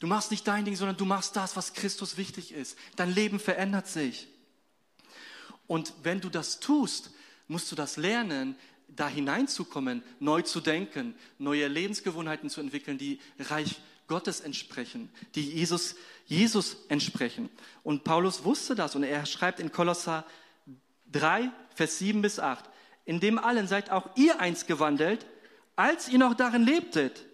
Du 0.00 0.06
machst 0.06 0.30
nicht 0.30 0.46
dein 0.48 0.64
Ding, 0.64 0.74
sondern 0.74 0.96
du 0.96 1.04
machst 1.04 1.36
das, 1.36 1.56
was 1.56 1.74
Christus 1.74 2.16
wichtig 2.16 2.52
ist. 2.52 2.76
Dein 2.96 3.14
Leben 3.14 3.38
verändert 3.38 3.86
sich. 3.86 4.26
Und 5.66 5.94
wenn 6.02 6.20
du 6.20 6.28
das 6.28 6.60
tust, 6.60 7.12
musst 7.46 7.70
du 7.70 7.76
das 7.76 7.96
lernen, 7.96 8.56
da 8.88 9.08
hineinzukommen, 9.08 10.02
neu 10.18 10.42
zu 10.42 10.60
denken, 10.60 11.14
neue 11.38 11.68
Lebensgewohnheiten 11.68 12.50
zu 12.50 12.60
entwickeln, 12.60 12.98
die 12.98 13.20
Reich 13.38 13.80
Gottes 14.08 14.40
entsprechen, 14.40 15.08
die 15.34 15.48
Jesus, 15.48 15.94
Jesus 16.26 16.76
entsprechen. 16.88 17.48
Und 17.82 18.04
Paulus 18.04 18.44
wusste 18.44 18.74
das 18.74 18.94
und 18.94 19.04
er 19.04 19.24
schreibt 19.24 19.60
in 19.60 19.72
Kolosser 19.72 20.26
3, 21.12 21.50
Vers 21.74 21.98
7 21.98 22.20
bis 22.20 22.38
8, 22.38 22.68
in 23.04 23.20
dem 23.20 23.38
allen 23.38 23.68
seid 23.68 23.90
auch 23.90 24.10
ihr 24.16 24.40
eins 24.40 24.66
gewandelt, 24.66 25.26
als 25.76 26.08
ihr 26.08 26.18
noch 26.18 26.34
darin 26.34 26.64
lebtet 26.64 27.24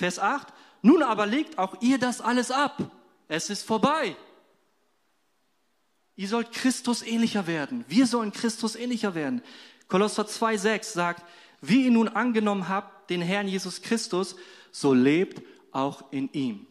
Vers 0.00 0.18
8, 0.18 0.48
nun 0.80 1.02
aber 1.02 1.26
legt 1.26 1.58
auch 1.58 1.82
ihr 1.82 1.98
das 1.98 2.22
alles 2.22 2.50
ab. 2.50 2.90
Es 3.28 3.50
ist 3.50 3.64
vorbei. 3.64 4.16
Ihr 6.16 6.26
sollt 6.26 6.52
Christus 6.52 7.02
ähnlicher 7.02 7.46
werden. 7.46 7.84
Wir 7.86 8.06
sollen 8.06 8.32
Christus 8.32 8.76
ähnlicher 8.76 9.14
werden. 9.14 9.42
Kolosser 9.88 10.22
2,6 10.22 10.84
sagt, 10.84 11.22
wie 11.60 11.84
ihr 11.84 11.90
nun 11.90 12.08
angenommen 12.08 12.70
habt, 12.70 13.10
den 13.10 13.20
Herrn 13.20 13.46
Jesus 13.46 13.82
Christus, 13.82 14.36
so 14.72 14.94
lebt 14.94 15.42
auch 15.70 16.10
in 16.10 16.32
ihm. 16.32 16.66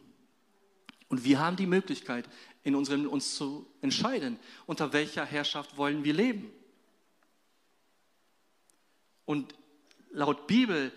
Und 1.08 1.22
wir 1.22 1.38
haben 1.38 1.54
die 1.54 1.68
Möglichkeit, 1.68 2.28
in 2.64 2.74
unserem, 2.74 3.08
uns 3.08 3.36
zu 3.36 3.64
entscheiden, 3.80 4.40
unter 4.66 4.92
welcher 4.92 5.24
Herrschaft 5.24 5.76
wollen 5.76 6.02
wir 6.02 6.14
leben. 6.14 6.50
Und 9.24 9.54
laut 10.10 10.48
Bibel 10.48 10.90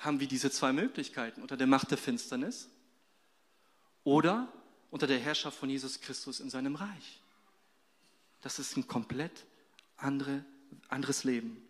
haben 0.00 0.18
wir 0.18 0.26
diese 0.26 0.50
zwei 0.50 0.72
Möglichkeiten, 0.72 1.42
unter 1.42 1.56
der 1.56 1.66
Macht 1.66 1.90
der 1.90 1.98
Finsternis 1.98 2.68
oder 4.02 4.52
unter 4.90 5.06
der 5.06 5.18
Herrschaft 5.18 5.58
von 5.58 5.70
Jesus 5.70 6.00
Christus 6.00 6.40
in 6.40 6.50
seinem 6.50 6.74
Reich. 6.74 7.20
Das 8.40 8.58
ist 8.58 8.76
ein 8.76 8.88
komplett 8.88 9.44
andere, 9.98 10.44
anderes 10.88 11.24
Leben. 11.24 11.62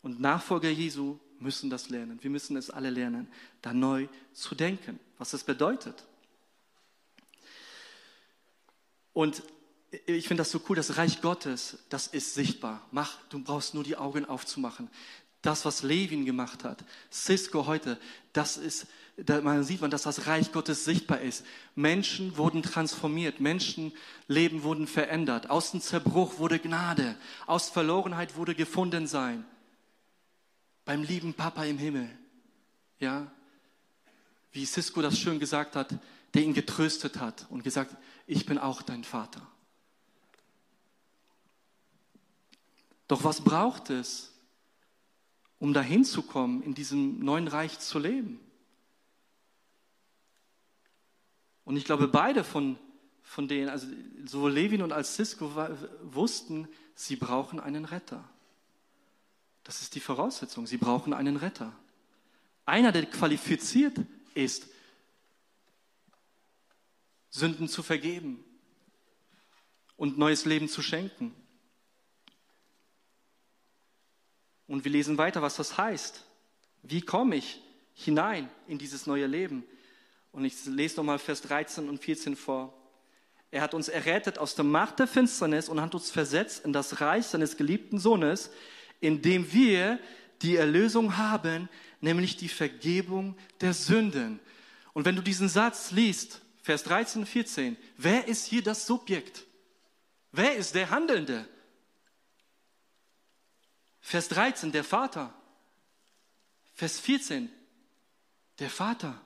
Und 0.00 0.18
Nachfolger 0.20 0.70
Jesu 0.70 1.18
müssen 1.38 1.68
das 1.68 1.90
lernen. 1.90 2.18
Wir 2.22 2.30
müssen 2.30 2.56
es 2.56 2.70
alle 2.70 2.90
lernen, 2.90 3.30
da 3.60 3.74
neu 3.74 4.08
zu 4.32 4.54
denken, 4.54 4.98
was 5.18 5.30
das 5.30 5.44
bedeutet. 5.44 6.04
Und 9.12 9.42
ich 10.06 10.26
finde 10.26 10.42
das 10.42 10.50
so 10.50 10.60
cool, 10.68 10.76
das 10.76 10.96
Reich 10.96 11.20
Gottes, 11.20 11.78
das 11.88 12.06
ist 12.06 12.34
sichtbar. 12.34 12.86
Mach, 12.92 13.18
du 13.28 13.42
brauchst 13.42 13.74
nur 13.74 13.84
die 13.84 13.96
Augen 13.96 14.24
aufzumachen. 14.24 14.88
Das, 15.42 15.64
was 15.64 15.82
Levin 15.82 16.24
gemacht 16.24 16.64
hat, 16.64 16.84
Cisco 17.12 17.66
heute, 17.66 17.98
das 18.32 18.56
ist, 18.56 18.86
da 19.16 19.40
man 19.40 19.62
sieht 19.62 19.80
man, 19.80 19.90
dass 19.90 20.02
das 20.02 20.26
Reich 20.26 20.50
Gottes 20.50 20.84
sichtbar 20.84 21.20
ist. 21.20 21.44
Menschen 21.76 22.36
wurden 22.36 22.62
transformiert, 22.62 23.38
Menschenleben 23.38 24.62
wurden 24.62 24.86
verändert. 24.86 25.48
Aus 25.48 25.70
dem 25.70 25.80
Zerbruch 25.80 26.38
wurde 26.38 26.58
Gnade, 26.58 27.16
aus 27.46 27.68
Verlorenheit 27.68 28.36
wurde 28.36 28.54
gefunden 28.54 29.06
sein. 29.06 29.44
Beim 30.84 31.02
lieben 31.02 31.34
Papa 31.34 31.64
im 31.64 31.78
Himmel, 31.78 32.10
ja, 32.98 33.30
wie 34.52 34.66
Cisco 34.66 35.02
das 35.02 35.18
schön 35.18 35.38
gesagt 35.38 35.76
hat, 35.76 35.94
der 36.34 36.42
ihn 36.42 36.54
getröstet 36.54 37.20
hat 37.20 37.46
und 37.50 37.62
gesagt, 37.62 37.96
ich 38.26 38.44
bin 38.44 38.58
auch 38.58 38.82
dein 38.82 39.04
Vater. 39.04 39.46
Doch 43.06 43.24
was 43.24 43.40
braucht 43.42 43.90
es, 43.90 44.32
um 45.58 45.72
dahin 45.72 46.04
zu 46.04 46.22
kommen, 46.22 46.62
in 46.62 46.74
diesem 46.74 47.20
neuen 47.20 47.48
Reich 47.48 47.78
zu 47.78 47.98
leben? 47.98 48.40
Und 51.64 51.76
ich 51.76 51.84
glaube, 51.84 52.08
beide 52.08 52.44
von, 52.44 52.78
von 53.22 53.46
denen, 53.46 53.68
also 53.68 53.86
sowohl 54.24 54.52
Levin 54.52 54.82
und 54.82 54.92
als 54.92 55.16
Cisco, 55.16 55.54
wussten, 56.02 56.66
sie 56.94 57.16
brauchen 57.16 57.60
einen 57.60 57.84
Retter. 57.84 58.24
Das 59.64 59.82
ist 59.82 59.94
die 59.94 60.00
Voraussetzung. 60.00 60.66
Sie 60.66 60.78
brauchen 60.78 61.12
einen 61.12 61.36
Retter. 61.36 61.74
Einer, 62.64 62.90
der 62.90 63.04
qualifiziert 63.04 63.98
ist, 64.32 64.66
Sünden 67.28 67.68
zu 67.68 67.82
vergeben 67.82 68.42
und 69.98 70.16
neues 70.16 70.46
Leben 70.46 70.68
zu 70.68 70.80
schenken. 70.80 71.34
Und 74.68 74.84
wir 74.84 74.92
lesen 74.92 75.18
weiter, 75.18 75.42
was 75.42 75.56
das 75.56 75.76
heißt. 75.76 76.22
Wie 76.82 77.00
komme 77.00 77.36
ich 77.36 77.60
hinein 77.94 78.48
in 78.68 78.78
dieses 78.78 79.06
neue 79.06 79.26
Leben? 79.26 79.64
Und 80.30 80.44
ich 80.44 80.64
lese 80.66 80.96
nochmal 80.96 81.18
Vers 81.18 81.42
13 81.42 81.88
und 81.88 81.98
14 81.98 82.36
vor. 82.36 82.72
Er 83.50 83.62
hat 83.62 83.72
uns 83.74 83.88
errettet 83.88 84.38
aus 84.38 84.54
der 84.54 84.64
Macht 84.64 84.98
der 84.98 85.08
Finsternis 85.08 85.68
und 85.68 85.80
hat 85.80 85.94
uns 85.94 86.10
versetzt 86.10 86.64
in 86.64 86.72
das 86.72 87.00
Reich 87.00 87.26
seines 87.26 87.56
geliebten 87.56 87.98
Sohnes, 87.98 88.50
in 89.00 89.22
dem 89.22 89.52
wir 89.52 89.98
die 90.42 90.56
Erlösung 90.56 91.16
haben, 91.16 91.68
nämlich 92.00 92.36
die 92.36 92.48
Vergebung 92.48 93.36
der 93.60 93.72
Sünden. 93.72 94.38
Und 94.92 95.06
wenn 95.06 95.16
du 95.16 95.22
diesen 95.22 95.48
Satz 95.48 95.90
liest, 95.92 96.42
Vers 96.62 96.82
13 96.84 97.22
und 97.22 97.26
14, 97.26 97.76
wer 97.96 98.28
ist 98.28 98.46
hier 98.46 98.62
das 98.62 98.86
Subjekt? 98.86 99.44
Wer 100.30 100.56
ist 100.56 100.74
der 100.74 100.90
Handelnde? 100.90 101.48
Vers 104.00 104.28
13, 104.28 104.72
der 104.72 104.84
Vater. 104.84 105.34
Vers 106.74 107.00
14, 107.00 107.50
der 108.58 108.70
Vater. 108.70 109.20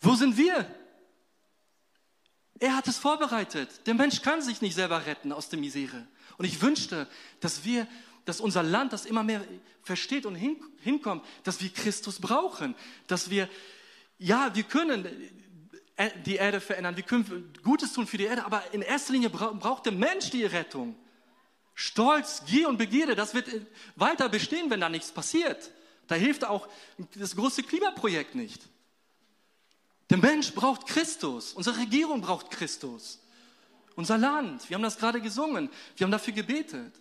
Wo 0.00 0.14
sind 0.14 0.36
wir? 0.36 0.74
Er 2.58 2.76
hat 2.76 2.88
es 2.88 2.98
vorbereitet. 2.98 3.86
Der 3.86 3.94
Mensch 3.94 4.22
kann 4.22 4.42
sich 4.42 4.60
nicht 4.60 4.74
selber 4.74 5.06
retten 5.06 5.32
aus 5.32 5.48
der 5.48 5.58
Misere. 5.58 6.06
Und 6.36 6.44
ich 6.44 6.60
wünschte, 6.62 7.06
dass 7.40 7.64
wir, 7.64 7.86
dass 8.24 8.40
unser 8.40 8.62
Land 8.62 8.92
das 8.92 9.06
immer 9.06 9.22
mehr 9.22 9.44
versteht 9.82 10.26
und 10.26 10.34
hin, 10.34 10.56
hinkommt, 10.80 11.24
dass 11.44 11.60
wir 11.60 11.70
Christus 11.70 12.20
brauchen, 12.20 12.74
dass 13.06 13.30
wir, 13.30 13.48
ja, 14.18 14.54
wir 14.54 14.62
können 14.64 15.06
die 16.24 16.36
Erde 16.36 16.60
verändern, 16.60 16.96
wir 16.96 17.02
können 17.02 17.52
Gutes 17.62 17.92
tun 17.92 18.06
für 18.06 18.18
die 18.18 18.24
Erde, 18.24 18.44
aber 18.44 18.62
in 18.72 18.82
erster 18.82 19.12
Linie 19.12 19.30
braucht 19.30 19.86
der 19.86 19.92
Mensch 19.92 20.30
die 20.30 20.44
Rettung. 20.44 20.96
Stolz, 21.80 22.44
Gier 22.44 22.68
und 22.68 22.76
Begierde, 22.76 23.14
das 23.14 23.32
wird 23.32 23.48
weiter 23.96 24.28
bestehen, 24.28 24.68
wenn 24.68 24.80
da 24.80 24.90
nichts 24.90 25.10
passiert. 25.10 25.70
Da 26.08 26.14
hilft 26.14 26.44
auch 26.44 26.68
das 27.14 27.34
große 27.34 27.62
Klimaprojekt 27.62 28.34
nicht. 28.34 28.60
Der 30.10 30.18
Mensch 30.18 30.52
braucht 30.52 30.86
Christus, 30.86 31.54
unsere 31.54 31.78
Regierung 31.78 32.20
braucht 32.20 32.50
Christus, 32.50 33.18
unser 33.96 34.18
Land. 34.18 34.68
Wir 34.68 34.74
haben 34.74 34.82
das 34.82 34.98
gerade 34.98 35.22
gesungen, 35.22 35.70
wir 35.96 36.04
haben 36.04 36.10
dafür 36.10 36.34
gebetet. 36.34 36.92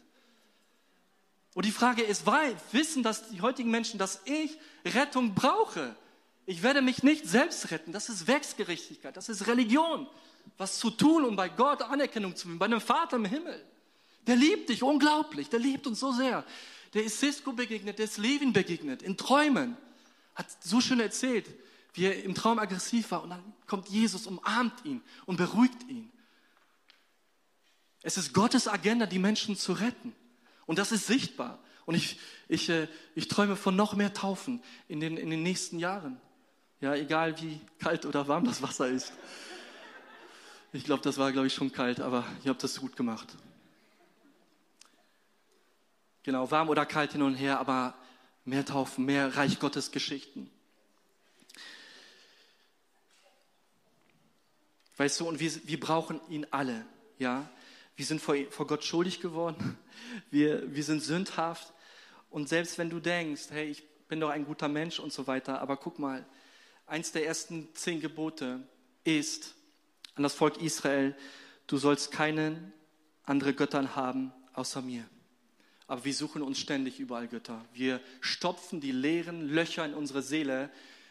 Und 1.55 1.65
die 1.65 1.71
Frage 1.71 2.01
ist, 2.01 2.25
weil 2.25 2.55
wissen 2.71 3.03
dass 3.03 3.27
die 3.31 3.41
heutigen 3.41 3.71
Menschen, 3.71 3.99
dass 3.99 4.21
ich 4.23 4.57
Rettung 4.85 5.35
brauche? 5.35 5.93
Ich 6.45 6.63
werde 6.63 6.81
mich 6.81 7.03
nicht 7.03 7.27
selbst 7.27 7.69
retten. 7.71 7.91
Das 7.91 8.07
ist 8.07 8.27
Werksgerechtigkeit, 8.27 9.17
das 9.17 9.27
ist 9.27 9.45
Religion. 9.45 10.07
Was 10.57 10.79
zu 10.79 10.89
tun, 10.89 11.25
um 11.25 11.35
bei 11.35 11.49
Gott 11.49 11.81
Anerkennung 11.81 12.33
zu 12.37 12.43
finden, 12.43 12.59
bei 12.59 12.65
einem 12.67 12.79
Vater 12.79 13.17
im 13.17 13.25
Himmel. 13.25 13.61
Der 14.27 14.35
liebt 14.35 14.69
dich 14.69 14.83
unglaublich, 14.83 15.49
der 15.49 15.59
liebt 15.59 15.87
uns 15.87 15.99
so 15.99 16.11
sehr. 16.11 16.45
Der 16.93 17.03
ist 17.03 17.19
Cisco 17.19 17.53
begegnet, 17.53 17.99
der 17.99 18.05
ist 18.05 18.17
Levin 18.17 18.53
begegnet, 18.53 19.01
in 19.01 19.17
Träumen. 19.17 19.77
Hat 20.35 20.47
so 20.63 20.81
schön 20.81 20.99
erzählt, 20.99 21.45
wie 21.93 22.05
er 22.05 22.23
im 22.23 22.35
Traum 22.35 22.59
aggressiv 22.59 23.11
war. 23.11 23.23
Und 23.23 23.31
dann 23.31 23.53
kommt 23.67 23.89
Jesus, 23.89 24.27
umarmt 24.27 24.85
ihn 24.85 25.01
und 25.25 25.37
beruhigt 25.37 25.87
ihn. 25.89 26.11
Es 28.01 28.17
ist 28.17 28.33
Gottes 28.33 28.67
Agenda, 28.67 29.05
die 29.05 29.19
Menschen 29.19 29.55
zu 29.55 29.73
retten. 29.73 30.15
Und 30.65 30.79
das 30.79 30.91
ist 30.91 31.07
sichtbar. 31.07 31.59
Und 31.85 31.95
ich, 31.95 32.19
ich, 32.47 32.69
äh, 32.69 32.87
ich 33.15 33.27
träume 33.27 33.55
von 33.55 33.75
noch 33.75 33.95
mehr 33.95 34.13
Taufen 34.13 34.61
in 34.87 34.99
den, 34.99 35.17
in 35.17 35.29
den 35.29 35.43
nächsten 35.43 35.79
Jahren. 35.79 36.21
Ja, 36.81 36.95
egal 36.95 37.41
wie 37.41 37.59
kalt 37.79 38.05
oder 38.05 38.27
warm 38.27 38.45
das 38.45 38.61
Wasser 38.61 38.87
ist. 38.87 39.11
Ich 40.71 40.83
glaube, 40.83 41.01
das 41.01 41.17
war, 41.17 41.31
glaube 41.31 41.47
ich, 41.47 41.53
schon 41.53 41.71
kalt, 41.71 41.99
aber 41.99 42.25
ihr 42.43 42.51
habt 42.51 42.63
das 42.63 42.79
gut 42.79 42.95
gemacht. 42.95 43.27
Genau, 46.23 46.51
warm 46.51 46.69
oder 46.69 46.85
kalt 46.85 47.13
hin 47.13 47.21
und 47.21 47.35
her, 47.35 47.59
aber 47.59 47.95
mehr 48.43 48.65
Taufen, 48.65 49.05
mehr 49.05 49.35
Reich 49.37 49.59
Gottes 49.59 49.91
Geschichten. 49.91 50.51
Weißt 54.97 55.19
du, 55.19 55.27
und 55.27 55.39
wir, 55.39 55.51
wir 55.65 55.79
brauchen 55.79 56.19
ihn 56.29 56.45
alle, 56.51 56.85
ja. 57.17 57.49
Wir 57.95 58.05
sind 58.05 58.21
vor, 58.21 58.35
vor 58.49 58.67
Gott 58.67 58.83
schuldig 58.83 59.19
geworden. 59.19 59.77
Wir, 60.31 60.73
wir 60.73 60.83
sind 60.83 61.03
sündhaft. 61.03 61.73
Und 62.29 62.47
selbst 62.47 62.77
wenn 62.77 62.89
du 62.89 62.99
denkst, 62.99 63.47
hey, 63.49 63.69
ich 63.69 63.83
bin 64.07 64.19
doch 64.19 64.29
ein 64.29 64.45
guter 64.45 64.69
Mensch 64.69 64.99
und 64.99 65.11
so 65.11 65.27
weiter, 65.27 65.61
aber 65.61 65.75
guck 65.75 65.99
mal, 65.99 66.25
eins 66.87 67.11
der 67.11 67.25
ersten 67.25 67.67
zehn 67.75 67.99
Gebote 67.99 68.65
ist 69.03 69.55
an 70.15 70.23
das 70.23 70.33
Volk 70.33 70.61
Israel, 70.61 71.15
du 71.67 71.77
sollst 71.77 72.11
keinen 72.11 72.73
andere 73.23 73.53
Göttern 73.53 73.95
haben 73.95 74.31
außer 74.53 74.81
mir 74.81 75.05
aber 75.89 76.05
wir 76.05 76.13
suchen 76.13 76.43
uns 76.43 76.59
ständig 76.59 76.99
überall 76.99 77.27
Götter. 77.27 77.65
Wir 77.73 77.99
stopfen 78.21 78.79
die 78.79 78.91
leeren 78.91 79.49
Löcher 79.49 79.83
in 79.83 79.95
unsere 79.95 80.21
Seele 80.21 80.69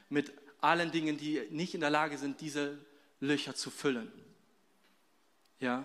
mit 0.08 0.32
allen 0.60 0.92
Dingen, 0.92 1.18
die 1.18 1.42
nicht 1.50 1.74
in 1.74 1.80
der 1.80 1.90
Lage 1.90 2.16
sind, 2.16 2.40
diese 2.40 2.78
Löcher 3.18 3.56
zu 3.56 3.70
füllen. 3.70 4.10
Ja? 5.58 5.84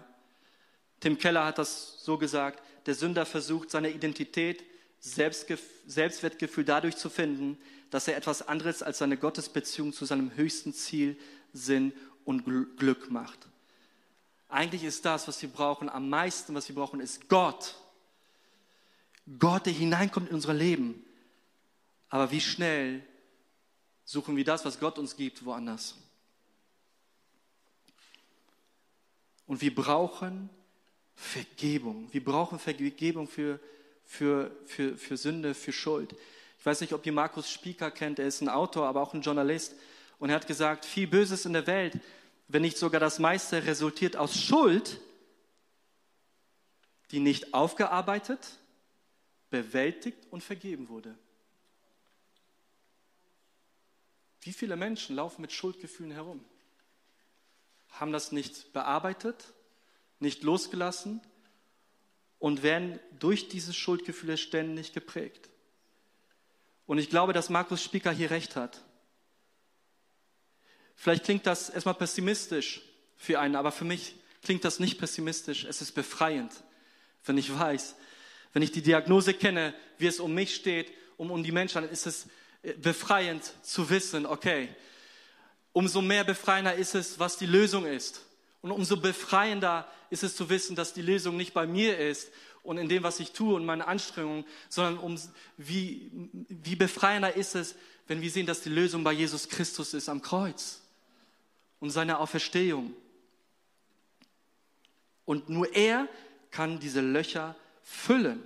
Tim 0.99 1.17
Keller 1.17 1.43
hat 1.43 1.57
das 1.57 2.03
so 2.03 2.19
gesagt, 2.19 2.61
der 2.85 2.93
Sünder 2.93 3.25
versucht 3.25 3.71
seine 3.71 3.89
Identität, 3.89 4.63
Selbstwertgefühl 4.99 6.63
dadurch 6.63 6.95
zu 6.95 7.09
finden, 7.09 7.57
dass 7.89 8.07
er 8.07 8.15
etwas 8.15 8.47
anderes 8.47 8.83
als 8.83 8.99
seine 8.99 9.17
Gottesbeziehung 9.17 9.91
zu 9.91 10.05
seinem 10.05 10.35
höchsten 10.35 10.71
Ziel, 10.71 11.17
Sinn 11.51 11.93
und 12.25 12.45
Glück 12.77 13.09
macht. 13.09 13.39
Eigentlich 14.49 14.83
ist 14.83 15.03
das, 15.03 15.27
was 15.27 15.41
wir 15.41 15.49
brauchen, 15.49 15.89
am 15.89 16.09
meisten, 16.09 16.53
was 16.53 16.69
wir 16.69 16.75
brauchen, 16.75 16.99
ist 16.99 17.27
Gott 17.27 17.75
Gott, 19.39 19.65
der 19.65 19.73
hineinkommt 19.73 20.29
in 20.29 20.35
unser 20.35 20.53
Leben. 20.53 21.03
Aber 22.09 22.31
wie 22.31 22.41
schnell 22.41 23.01
suchen 24.05 24.35
wir 24.35 24.43
das, 24.43 24.65
was 24.65 24.79
Gott 24.79 24.99
uns 24.99 25.15
gibt, 25.15 25.45
woanders? 25.45 25.95
Und 29.47 29.61
wir 29.61 29.73
brauchen 29.73 30.49
Vergebung. 31.15 32.11
Wir 32.11 32.23
brauchen 32.23 32.59
Vergebung 32.59 33.27
für, 33.27 33.59
für, 34.03 34.51
für, 34.65 34.97
für 34.97 35.17
Sünde, 35.17 35.53
für 35.53 35.71
Schuld. 35.71 36.15
Ich 36.59 36.65
weiß 36.65 36.81
nicht, 36.81 36.93
ob 36.93 37.05
ihr 37.05 37.11
Markus 37.11 37.49
Spieker 37.49 37.91
kennt, 37.91 38.19
er 38.19 38.27
ist 38.27 38.41
ein 38.41 38.49
Autor, 38.49 38.87
aber 38.87 39.01
auch 39.01 39.13
ein 39.13 39.21
Journalist. 39.21 39.75
Und 40.19 40.29
er 40.29 40.35
hat 40.35 40.47
gesagt, 40.47 40.85
viel 40.85 41.07
Böses 41.07 41.45
in 41.45 41.53
der 41.53 41.67
Welt, 41.67 41.99
wenn 42.47 42.61
nicht 42.61 42.77
sogar 42.77 42.99
das 42.99 43.19
meiste, 43.19 43.65
resultiert 43.65 44.15
aus 44.15 44.39
Schuld, 44.39 45.01
die 47.11 47.19
nicht 47.19 47.53
aufgearbeitet, 47.53 48.59
bewältigt 49.53 50.17
und 50.31 50.43
vergeben 50.43 50.89
wurde. 50.89 51.15
Wie 54.41 54.51
viele 54.51 54.75
Menschen 54.75 55.15
laufen 55.15 55.43
mit 55.43 55.51
Schuldgefühlen 55.51 56.11
herum? 56.11 56.43
Haben 57.91 58.11
das 58.11 58.31
nicht 58.31 58.73
bearbeitet, 58.73 59.53
nicht 60.17 60.41
losgelassen 60.41 61.21
und 62.39 62.63
werden 62.63 62.99
durch 63.19 63.47
diese 63.47 63.75
Schuldgefühle 63.75 64.37
ständig 64.37 64.91
geprägt. 64.91 65.51
Und 66.87 66.97
ich 66.97 67.11
glaube, 67.11 67.31
dass 67.31 67.51
Markus 67.51 67.83
Spieker 67.83 68.11
hier 68.11 68.31
recht 68.31 68.55
hat. 68.55 68.81
Vielleicht 70.95 71.25
klingt 71.25 71.45
das 71.45 71.69
erstmal 71.69 71.93
pessimistisch 71.93 72.81
für 73.17 73.39
einen, 73.39 73.55
aber 73.55 73.71
für 73.71 73.85
mich 73.85 74.15
klingt 74.41 74.65
das 74.65 74.79
nicht 74.79 74.97
pessimistisch. 74.97 75.63
Es 75.63 75.83
ist 75.83 75.91
befreiend, 75.91 76.51
wenn 77.23 77.37
ich 77.37 77.55
weiß, 77.55 77.95
wenn 78.53 78.61
ich 78.61 78.71
die 78.71 78.81
Diagnose 78.81 79.33
kenne, 79.33 79.73
wie 79.97 80.07
es 80.07 80.19
um 80.19 80.33
mich 80.33 80.55
steht, 80.55 80.91
um, 81.17 81.31
um 81.31 81.43
die 81.43 81.51
Menschen, 81.51 81.81
dann 81.81 81.91
ist 81.91 82.05
es 82.05 82.27
äh, 82.61 82.73
befreiend 82.73 83.53
zu 83.63 83.89
wissen, 83.89 84.25
okay, 84.25 84.69
umso 85.73 86.01
mehr 86.01 86.23
befreiender 86.23 86.75
ist 86.75 86.95
es, 86.95 87.19
was 87.19 87.37
die 87.37 87.47
Lösung 87.47 87.85
ist. 87.85 88.21
Und 88.61 88.71
umso 88.71 88.95
befreiender 88.97 89.87
ist 90.09 90.23
es 90.23 90.35
zu 90.35 90.49
wissen, 90.49 90.75
dass 90.75 90.93
die 90.93 91.01
Lösung 91.01 91.35
nicht 91.35 91.53
bei 91.53 91.67
mir 91.67 91.97
ist 91.97 92.29
und 92.61 92.77
in 92.77 92.87
dem, 92.87 93.03
was 93.03 93.19
ich 93.19 93.31
tue 93.31 93.55
und 93.55 93.65
meine 93.65 93.87
Anstrengungen, 93.87 94.45
sondern 94.69 94.97
um, 94.99 95.19
wie, 95.57 96.11
wie 96.47 96.75
befreiender 96.75 97.35
ist 97.35 97.55
es, 97.55 97.75
wenn 98.07 98.21
wir 98.21 98.29
sehen, 98.29 98.45
dass 98.45 98.61
die 98.61 98.69
Lösung 98.69 99.03
bei 99.03 99.11
Jesus 99.11 99.49
Christus 99.49 99.93
ist 99.93 100.07
am 100.07 100.21
Kreuz 100.21 100.81
und 101.79 101.89
seiner 101.89 102.19
Auferstehung. 102.19 102.93
Und 105.25 105.49
nur 105.49 105.73
er 105.73 106.07
kann 106.51 106.79
diese 106.79 107.01
Löcher 107.01 107.55
füllen. 107.83 108.41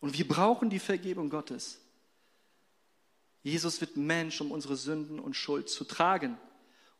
Und 0.00 0.16
wir 0.16 0.26
brauchen 0.26 0.70
die 0.70 0.78
Vergebung 0.78 1.28
Gottes. 1.28 1.78
Jesus 3.42 3.80
wird 3.80 3.96
Mensch, 3.96 4.40
um 4.40 4.50
unsere 4.50 4.76
Sünden 4.76 5.18
und 5.18 5.34
Schuld 5.34 5.68
zu 5.68 5.84
tragen. 5.84 6.38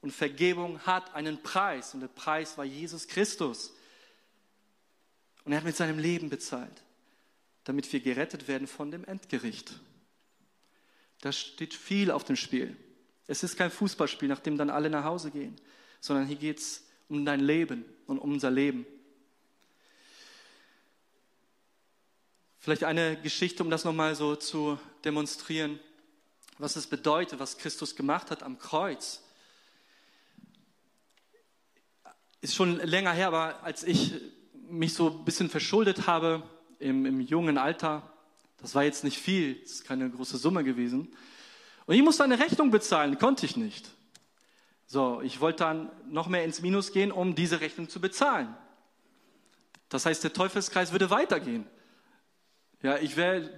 Und 0.01 0.13
Vergebung 0.13 0.81
hat 0.81 1.15
einen 1.15 1.43
Preis. 1.43 1.95
Und 1.95 2.01
der 2.01 2.09
Preis 2.09 2.59
war 2.59 2.65
Jesus 2.65 3.09
Christus. 3.09 3.73
Und 5.45 5.53
er 5.53 5.59
hat 5.59 5.65
mit 5.65 5.77
seinem 5.77 5.99
Leben 5.99 6.29
bezahlt, 6.29 6.83
damit 7.65 7.91
wir 7.93 8.01
gerettet 8.01 8.49
werden 8.49 8.67
von 8.67 8.91
dem 8.91 9.05
Endgericht. 9.05 9.79
Da 11.21 11.33
steht 11.33 11.75
viel 11.75 12.11
auf 12.11 12.25
dem 12.25 12.37
Spiel. 12.37 12.77
Es 13.27 13.43
ist 13.43 13.57
kein 13.57 13.71
Fußballspiel, 13.71 14.29
nach 14.29 14.41
dem 14.41 14.57
dann 14.57 14.71
alle 14.71 14.91
nach 14.91 15.05
Hause 15.05 15.31
gehen, 15.31 15.57
sondern 16.01 16.27
hier 16.27 16.37
geht 16.37 16.59
es 16.59 16.85
um 17.09 17.25
dein 17.25 17.41
Leben 17.41 17.85
und 18.07 18.19
um 18.19 18.33
unser 18.33 18.51
Leben. 18.51 18.87
Vielleicht 22.63 22.85
eine 22.85 23.17
Geschichte, 23.17 23.63
um 23.63 23.71
das 23.71 23.85
nochmal 23.85 24.15
so 24.15 24.37
zu 24.37 24.79
demonstrieren, 25.03 25.81
was 26.59 26.77
es 26.77 26.87
bedeutet, 26.87 27.41
was 27.41 27.57
Christus 27.57 27.97
gemacht 27.97 28.31
hat 28.31 28.43
am 28.43 28.59
Kreuz. 28.59 29.23
Ist 32.43 32.55
schon 32.55 32.77
länger 32.77 33.13
her, 33.13 33.29
aber 33.29 33.63
als 33.63 33.83
ich 33.83 34.13
mich 34.69 34.93
so 34.93 35.09
ein 35.09 35.25
bisschen 35.25 35.49
verschuldet 35.49 36.07
habe 36.07 36.43
im, 36.79 37.07
im 37.07 37.23
jungen 37.23 37.57
Alter, 37.57 38.13
das 38.59 38.75
war 38.75 38.85
jetzt 38.85 39.05
nicht 39.05 39.17
viel, 39.17 39.55
das 39.63 39.73
ist 39.73 39.85
keine 39.85 40.11
große 40.11 40.37
Summe 40.37 40.63
gewesen. 40.63 41.17
Und 41.87 41.95
ich 41.95 42.03
musste 42.03 42.25
eine 42.25 42.39
Rechnung 42.39 42.71
bezahlen, 42.71 43.19
konnte 43.19 43.47
ich 43.47 43.57
nicht. 43.57 43.89
So, 44.87 45.23
ich 45.23 45.41
wollte 45.41 45.65
dann 45.65 45.91
noch 46.11 46.29
mehr 46.29 46.45
ins 46.45 46.61
Minus 46.61 46.93
gehen, 46.93 47.11
um 47.11 47.35
diese 47.35 47.63
Rechnung 47.63 47.89
zu 47.89 48.03
bezahlen. 48.03 48.55
Das 49.89 50.05
heißt, 50.05 50.23
der 50.25 50.35
Teufelskreis 50.35 50.93
würde 50.93 51.09
weitergehen. 51.09 51.67
Ja, 52.83 52.97
ich 52.99 53.17
wäre 53.17 53.51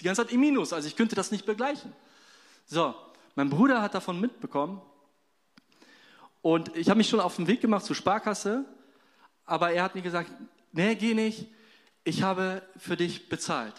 die 0.00 0.04
ganze 0.04 0.22
Zeit 0.22 0.32
im 0.32 0.40
Minus, 0.40 0.72
also 0.72 0.86
ich 0.86 0.96
könnte 0.96 1.16
das 1.16 1.30
nicht 1.30 1.44
begleichen. 1.44 1.92
So, 2.66 2.94
mein 3.34 3.50
Bruder 3.50 3.82
hat 3.82 3.94
davon 3.94 4.20
mitbekommen 4.20 4.80
und 6.42 6.76
ich 6.76 6.88
habe 6.88 6.98
mich 6.98 7.08
schon 7.08 7.20
auf 7.20 7.36
den 7.36 7.46
Weg 7.46 7.60
gemacht 7.60 7.84
zur 7.84 7.96
Sparkasse, 7.96 8.64
aber 9.44 9.72
er 9.72 9.82
hat 9.82 9.94
mir 9.94 10.02
gesagt, 10.02 10.30
nee, 10.72 10.94
geh 10.94 11.14
nicht, 11.14 11.46
ich 12.04 12.22
habe 12.22 12.62
für 12.76 12.96
dich 12.96 13.28
bezahlt. 13.28 13.74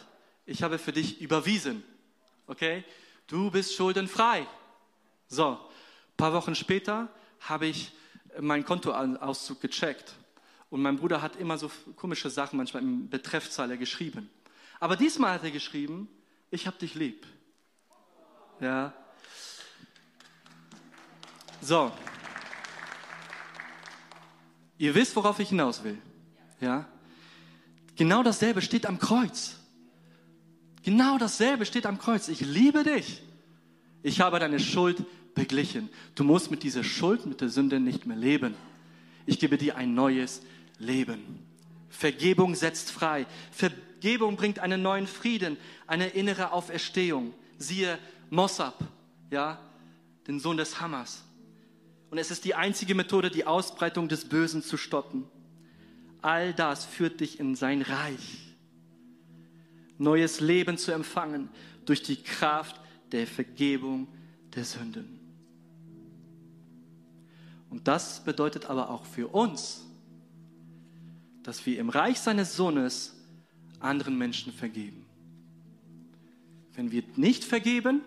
Ich 0.46 0.64
habe 0.64 0.78
für 0.80 0.92
dich 0.92 1.22
überwiesen. 1.22 1.84
Okay? 2.48 2.84
Du 3.28 3.52
bist 3.52 3.76
schuldenfrei. 3.76 4.48
So, 5.28 5.52
ein 5.52 6.18
paar 6.18 6.34
Wochen 6.34 6.56
später 6.56 7.08
habe 7.40 7.68
ich 7.68 7.92
meinen 8.40 8.66
Kontoauszug 8.66 9.62
gecheckt. 9.62 10.14
Und 10.70 10.82
mein 10.82 10.98
Bruder 10.98 11.22
hat 11.22 11.36
immer 11.36 11.58
so 11.58 11.72
komische 11.96 12.30
Sachen 12.30 12.58
manchmal 12.58 12.84
im 12.84 13.10
Betreffzeile 13.10 13.78
geschrieben. 13.78 14.30
Aber 14.80 14.96
diesmal 14.96 15.34
hat 15.34 15.44
er 15.44 15.52
geschrieben, 15.52 16.08
ich 16.52 16.68
habe 16.68 16.78
dich 16.78 16.96
lieb. 16.96 17.26
Ja. 18.60 18.94
So. 21.62 21.92
Ihr 24.78 24.96
wisst, 24.96 25.16
worauf 25.16 25.40
ich 25.40 25.50
hinaus 25.50 25.84
will. 25.84 25.98
Ja. 26.62 26.88
Genau 27.96 28.24
dasselbe 28.24 28.62
steht 28.62 28.86
am 28.86 28.98
Kreuz. 28.98 29.58
Genau 30.84 31.18
dasselbe 31.18 31.66
steht 31.66 31.86
am 31.86 32.00
Kreuz. 32.00 32.30
Ich 32.30 32.40
liebe 32.40 32.84
dich. 32.84 33.22
Ich 34.02 34.22
habe 34.22 34.40
deine 34.40 34.60
Schuld 34.60 35.04
beglichen. 35.36 35.90
Du 36.16 36.24
musst 36.24 36.50
mit 36.52 36.64
dieser 36.64 36.86
Schuld, 36.86 37.26
mit 37.26 37.42
der 37.42 37.50
Sünde 37.50 37.82
nicht 37.82 38.06
mehr 38.06 38.16
leben. 38.16 38.56
Ich 39.26 39.40
gebe 39.40 39.58
dir 39.58 39.76
ein 39.76 39.94
neues 39.94 40.42
Leben. 40.78 41.46
Vergebung 41.90 42.56
setzt 42.56 42.92
frei. 42.92 43.26
Vergebung 44.00 44.38
bringt 44.38 44.60
einen 44.60 44.82
neuen 44.82 45.08
Frieden, 45.08 45.58
eine 45.86 46.08
innere 46.08 46.54
Auferstehung. 46.54 47.34
Siehe 47.58 48.00
Mossab, 48.30 48.82
ja, 49.30 49.60
den 50.26 50.40
Sohn 50.40 50.56
des 50.56 50.80
Hammers. 50.80 51.22
Und 52.10 52.18
es 52.18 52.32
ist 52.32 52.46
die 52.46 52.56
einzige 52.56 52.96
Methode, 52.96 53.30
die 53.30 53.46
Ausbreitung 53.46 54.08
des 54.08 54.24
Bösen 54.24 54.64
zu 54.64 54.78
stoppen. 54.78 55.28
All 56.22 56.54
das 56.54 56.86
führt 56.86 57.20
dich 57.20 57.42
in 57.42 57.58
sein 57.58 57.82
Reich. 57.82 58.56
Neues 59.98 60.40
Leben 60.40 60.78
zu 60.78 60.94
empfangen 60.94 61.50
durch 61.84 62.02
die 62.02 62.24
Kraft 62.24 62.80
der 63.12 63.28
Vergebung 63.28 64.08
der 64.56 64.64
Sünden. 64.64 65.20
Und 67.70 67.90
das 67.90 68.24
bedeutet 68.24 68.68
aber 68.68 68.92
auch 68.92 69.04
für 69.04 69.28
uns, 69.28 69.86
dass 71.44 71.66
wir 71.66 71.78
im 71.80 71.90
Reich 71.90 72.22
seines 72.22 72.56
Sohnes 72.56 73.19
anderen 73.80 74.18
Menschen 74.18 74.52
vergeben. 74.52 75.06
Wenn 76.74 76.92
wir 76.92 77.04
nicht 77.16 77.44
vergeben, 77.44 78.02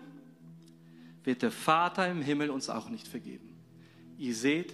wird 1.23 1.41
der 1.41 1.51
Vater 1.51 2.09
im 2.09 2.21
Himmel 2.21 2.49
uns 2.49 2.69
auch 2.69 2.89
nicht 2.89 3.07
vergeben. 3.07 3.55
Ihr 4.17 4.35
seht, 4.35 4.73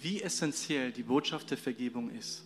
wie 0.00 0.22
essentiell 0.22 0.92
die 0.92 1.02
Botschaft 1.02 1.50
der 1.50 1.58
Vergebung 1.58 2.10
ist. 2.10 2.44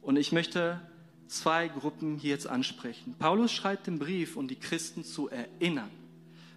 Und 0.00 0.16
ich 0.16 0.32
möchte 0.32 0.80
zwei 1.26 1.68
Gruppen 1.68 2.16
hier 2.16 2.30
jetzt 2.30 2.46
ansprechen. 2.46 3.14
Paulus 3.18 3.52
schreibt 3.52 3.86
den 3.86 3.98
Brief, 3.98 4.36
um 4.36 4.48
die 4.48 4.56
Christen 4.56 5.04
zu 5.04 5.28
erinnern. 5.28 5.90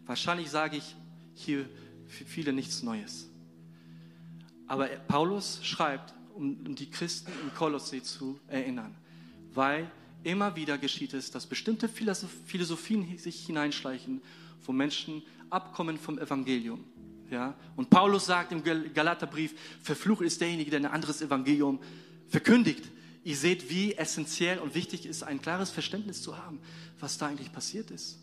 Wahrscheinlich 0.06 0.50
sage 0.50 0.78
ich 0.78 0.96
hier 1.34 1.68
für 2.08 2.26
viele 2.26 2.54
nichts 2.54 2.84
Neues. 2.84 3.30
Aber 4.68 4.88
Paulus 4.88 5.60
schreibt, 5.64 6.14
um 6.34 6.76
die 6.76 6.90
Christen 6.90 7.32
in 7.44 7.54
Kolossee 7.54 8.02
zu 8.02 8.40
erinnern, 8.48 8.96
weil 9.56 9.90
immer 10.24 10.56
wieder 10.56 10.78
geschieht 10.78 11.14
es, 11.14 11.32
dass 11.32 11.46
bestimmte 11.46 11.88
Philosophien 11.88 13.18
sich 13.18 13.46
hineinschleichen, 13.46 14.22
wo 14.64 14.72
Menschen 14.72 15.22
abkommen 15.50 15.98
vom 15.98 16.20
Evangelium. 16.20 16.84
Ja? 17.30 17.56
Und 17.76 17.90
Paulus 17.90 18.26
sagt 18.26 18.52
im 18.52 18.64
Galaterbrief, 18.64 19.54
verflucht 19.82 20.22
ist 20.22 20.42
derjenige, 20.42 20.72
der 20.72 20.82
ein 20.82 20.86
anderes 20.86 21.22
Evangelium 21.22 21.80
verkündigt. 22.28 22.84
Ihr 23.24 23.36
seht, 23.36 23.70
wie 23.70 23.94
essentiell 23.94 24.60
und 24.60 24.76
wichtig 24.76 25.06
ist, 25.06 25.24
ein 25.24 25.42
klares 25.42 25.72
Verständnis 25.72 26.22
zu 26.22 26.38
haben, 26.38 26.60
was 27.00 27.18
da 27.18 27.28
eigentlich 27.28 27.52
passiert 27.52 27.92
ist. 27.92 28.20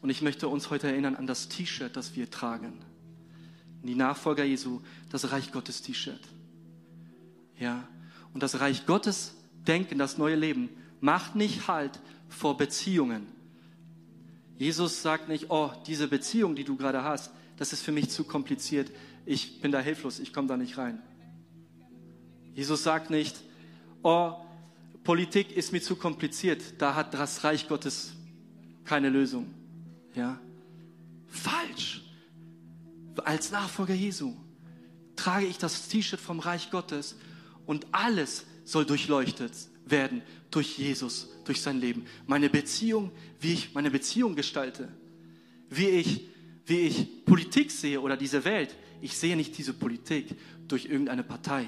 Und 0.00 0.10
ich 0.10 0.22
möchte 0.22 0.48
uns 0.48 0.70
heute 0.70 0.88
erinnern 0.88 1.16
an 1.16 1.26
das 1.26 1.48
T-Shirt, 1.48 1.96
das 1.96 2.14
wir 2.14 2.30
tragen. 2.30 2.72
Die 3.82 3.94
Nachfolger 3.94 4.44
Jesu, 4.44 4.80
das 5.10 5.30
Reich 5.30 5.52
Gottes 5.52 5.82
T-Shirt. 5.82 6.20
Ja. 7.58 7.88
Und 8.34 8.42
das 8.42 8.60
Reich 8.60 8.86
Gottes 8.86 9.34
Denken, 9.68 9.98
das 9.98 10.18
neue 10.18 10.34
Leben, 10.34 10.70
macht 11.00 11.36
nicht 11.36 11.68
Halt 11.68 12.00
vor 12.28 12.56
Beziehungen. 12.56 13.26
Jesus 14.56 15.02
sagt 15.02 15.28
nicht, 15.28 15.50
oh, 15.50 15.70
diese 15.86 16.08
Beziehung, 16.08 16.56
die 16.56 16.64
du 16.64 16.76
gerade 16.76 17.04
hast, 17.04 17.30
das 17.56 17.72
ist 17.72 17.82
für 17.82 17.92
mich 17.92 18.10
zu 18.10 18.24
kompliziert. 18.24 18.90
Ich 19.24 19.60
bin 19.60 19.70
da 19.70 19.80
hilflos, 19.80 20.18
ich 20.18 20.32
komme 20.32 20.48
da 20.48 20.56
nicht 20.56 20.78
rein. 20.78 21.00
Jesus 22.54 22.82
sagt 22.82 23.10
nicht, 23.10 23.36
oh, 24.02 24.32
Politik 25.04 25.56
ist 25.56 25.72
mir 25.72 25.80
zu 25.80 25.96
kompliziert, 25.96 26.62
da 26.78 26.94
hat 26.94 27.14
das 27.14 27.44
Reich 27.44 27.68
Gottes 27.68 28.12
keine 28.84 29.10
Lösung. 29.10 29.46
Ja? 30.14 30.40
Falsch. 31.28 32.02
Als 33.24 33.50
Nachfolger 33.50 33.94
Jesu 33.94 34.34
trage 35.16 35.46
ich 35.46 35.58
das 35.58 35.88
T-Shirt 35.88 36.20
vom 36.20 36.40
Reich 36.40 36.70
Gottes 36.70 37.16
und 37.66 37.86
alles 37.92 38.44
soll 38.68 38.84
durchleuchtet 38.84 39.52
werden 39.86 40.20
durch 40.50 40.76
Jesus, 40.78 41.28
durch 41.44 41.62
sein 41.62 41.80
Leben. 41.80 42.04
Meine 42.26 42.50
Beziehung, 42.50 43.10
wie 43.40 43.54
ich 43.54 43.72
meine 43.72 43.90
Beziehung 43.90 44.36
gestalte, 44.36 44.88
wie 45.70 45.88
ich, 45.88 46.28
wie 46.66 46.80
ich 46.80 47.24
Politik 47.24 47.70
sehe 47.70 48.00
oder 48.00 48.16
diese 48.16 48.44
Welt. 48.44 48.76
Ich 49.00 49.16
sehe 49.16 49.36
nicht 49.36 49.56
diese 49.56 49.72
Politik 49.72 50.36
durch 50.66 50.84
irgendeine 50.84 51.22
Partei. 51.22 51.66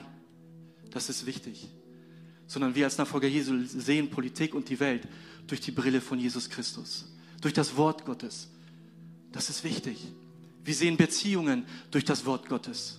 Das 0.91 1.09
ist 1.09 1.25
wichtig. 1.25 1.69
Sondern 2.47 2.75
wir 2.75 2.85
als 2.85 2.99
Nachfolger 2.99 3.29
Jesu 3.29 3.65
sehen 3.65 4.11
Politik 4.11 4.55
und 4.55 4.69
die 4.69 4.81
Welt 4.81 5.09
durch 5.47 5.61
die 5.61 5.71
Brille 5.71 6.03
von 6.03 6.19
Jesus 6.19 6.51
Christus, 6.51 7.07
durch 7.41 7.55
das 7.55 7.77
Wort 7.77 8.05
Gottes. 8.05 8.49
Das 9.33 9.49
ist 9.49 9.65
wichtig. 9.65 9.99
Wir 10.65 10.75
sehen 10.75 10.99
Beziehungen 10.99 11.65
durch 11.91 12.05
das 12.05 12.27
Wort 12.27 12.49
Gottes. 12.49 12.99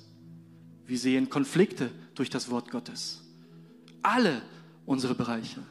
Wir 0.88 0.98
sehen 0.98 1.30
Konflikte 1.30 1.92
durch 2.16 2.32
das 2.32 2.50
Wort 2.50 2.72
Gottes. 2.72 3.22
Alle 4.02 4.42
unsere 4.86 5.16
Bereiche. 5.16 5.62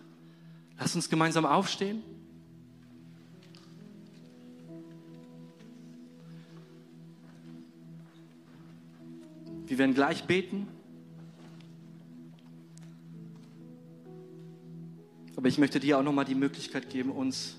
Lass 0.79 0.95
uns 0.95 1.09
gemeinsam 1.09 1.45
aufstehen. 1.45 2.03
Wir 9.71 9.79
werden 9.79 9.95
gleich 9.95 10.25
beten. 10.25 10.67
Aber 15.37 15.49
ich 15.49 15.59
möchte 15.59 15.79
dir 15.81 15.99
auch 15.99 16.03
nochmal 16.03 16.25
die 16.25 16.35
Möglichkeit 16.35 16.91
geben, 16.91 17.13
uns 17.13 17.57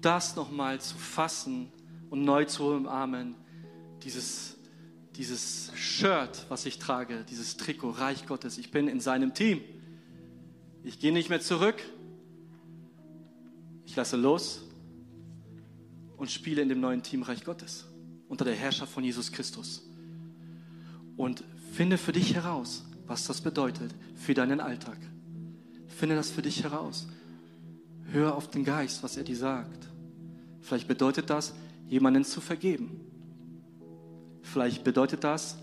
das 0.00 0.36
nochmal 0.36 0.80
zu 0.80 0.98
fassen 0.98 1.72
und 2.10 2.24
neu 2.24 2.44
zu 2.44 2.64
umarmen. 2.64 3.36
Dieses, 4.02 4.57
dieses 5.18 5.72
Shirt, 5.74 6.46
was 6.48 6.64
ich 6.64 6.78
trage, 6.78 7.24
dieses 7.28 7.56
Trikot, 7.56 7.90
Reich 7.90 8.26
Gottes. 8.26 8.56
Ich 8.56 8.70
bin 8.70 8.86
in 8.86 9.00
seinem 9.00 9.34
Team. 9.34 9.60
Ich 10.84 11.00
gehe 11.00 11.12
nicht 11.12 11.28
mehr 11.28 11.40
zurück. 11.40 11.74
Ich 13.84 13.96
lasse 13.96 14.16
los 14.16 14.62
und 16.16 16.30
spiele 16.30 16.62
in 16.62 16.68
dem 16.68 16.80
neuen 16.80 17.02
Team 17.02 17.22
Reich 17.22 17.44
Gottes 17.44 17.86
unter 18.28 18.44
der 18.44 18.54
Herrschaft 18.54 18.92
von 18.92 19.02
Jesus 19.02 19.32
Christus. 19.32 19.82
Und 21.16 21.42
finde 21.72 21.98
für 21.98 22.12
dich 22.12 22.34
heraus, 22.34 22.84
was 23.08 23.26
das 23.26 23.40
bedeutet 23.40 23.92
für 24.14 24.34
deinen 24.34 24.60
Alltag. 24.60 24.98
Finde 25.88 26.14
das 26.14 26.30
für 26.30 26.42
dich 26.42 26.62
heraus. 26.62 27.08
Hör 28.12 28.36
auf 28.36 28.50
den 28.50 28.64
Geist, 28.64 29.02
was 29.02 29.16
er 29.16 29.24
dir 29.24 29.36
sagt. 29.36 29.88
Vielleicht 30.60 30.86
bedeutet 30.86 31.28
das, 31.28 31.54
jemanden 31.88 32.24
zu 32.24 32.40
vergeben. 32.40 33.07
Vielleicht 34.52 34.82
bedeutet 34.82 35.24
das, 35.24 35.58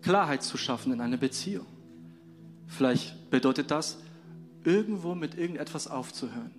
Klarheit 0.00 0.42
zu 0.42 0.56
schaffen 0.56 0.94
in 0.94 1.00
einer 1.02 1.18
Beziehung. 1.18 1.66
Vielleicht 2.66 3.30
bedeutet 3.30 3.70
das, 3.70 3.98
irgendwo 4.64 5.14
mit 5.14 5.36
irgendetwas 5.36 5.88
aufzuhören. 5.88 6.50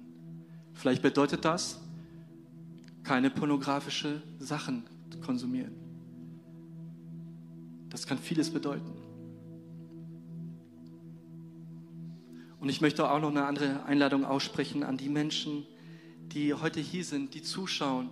Vielleicht 0.73 1.01
bedeutet 1.01 1.43
das, 1.43 1.79
keine 3.03 3.31
pornografische 3.31 4.21
Sachen 4.37 4.83
zu 5.09 5.19
konsumieren. 5.21 5.73
Das 7.89 8.05
kann 8.05 8.19
vieles 8.19 8.51
bedeuten. 8.51 8.93
Und 12.59 12.69
ich 12.69 12.81
möchte 12.81 13.09
auch 13.09 13.19
noch 13.19 13.31
eine 13.31 13.45
andere 13.45 13.85
Einladung 13.85 14.23
aussprechen 14.23 14.83
an 14.83 14.97
die 14.97 15.09
Menschen, 15.09 15.65
die 16.27 16.53
heute 16.53 16.79
hier 16.79 17.03
sind, 17.03 17.33
die 17.33 17.41
zuschauen 17.41 18.09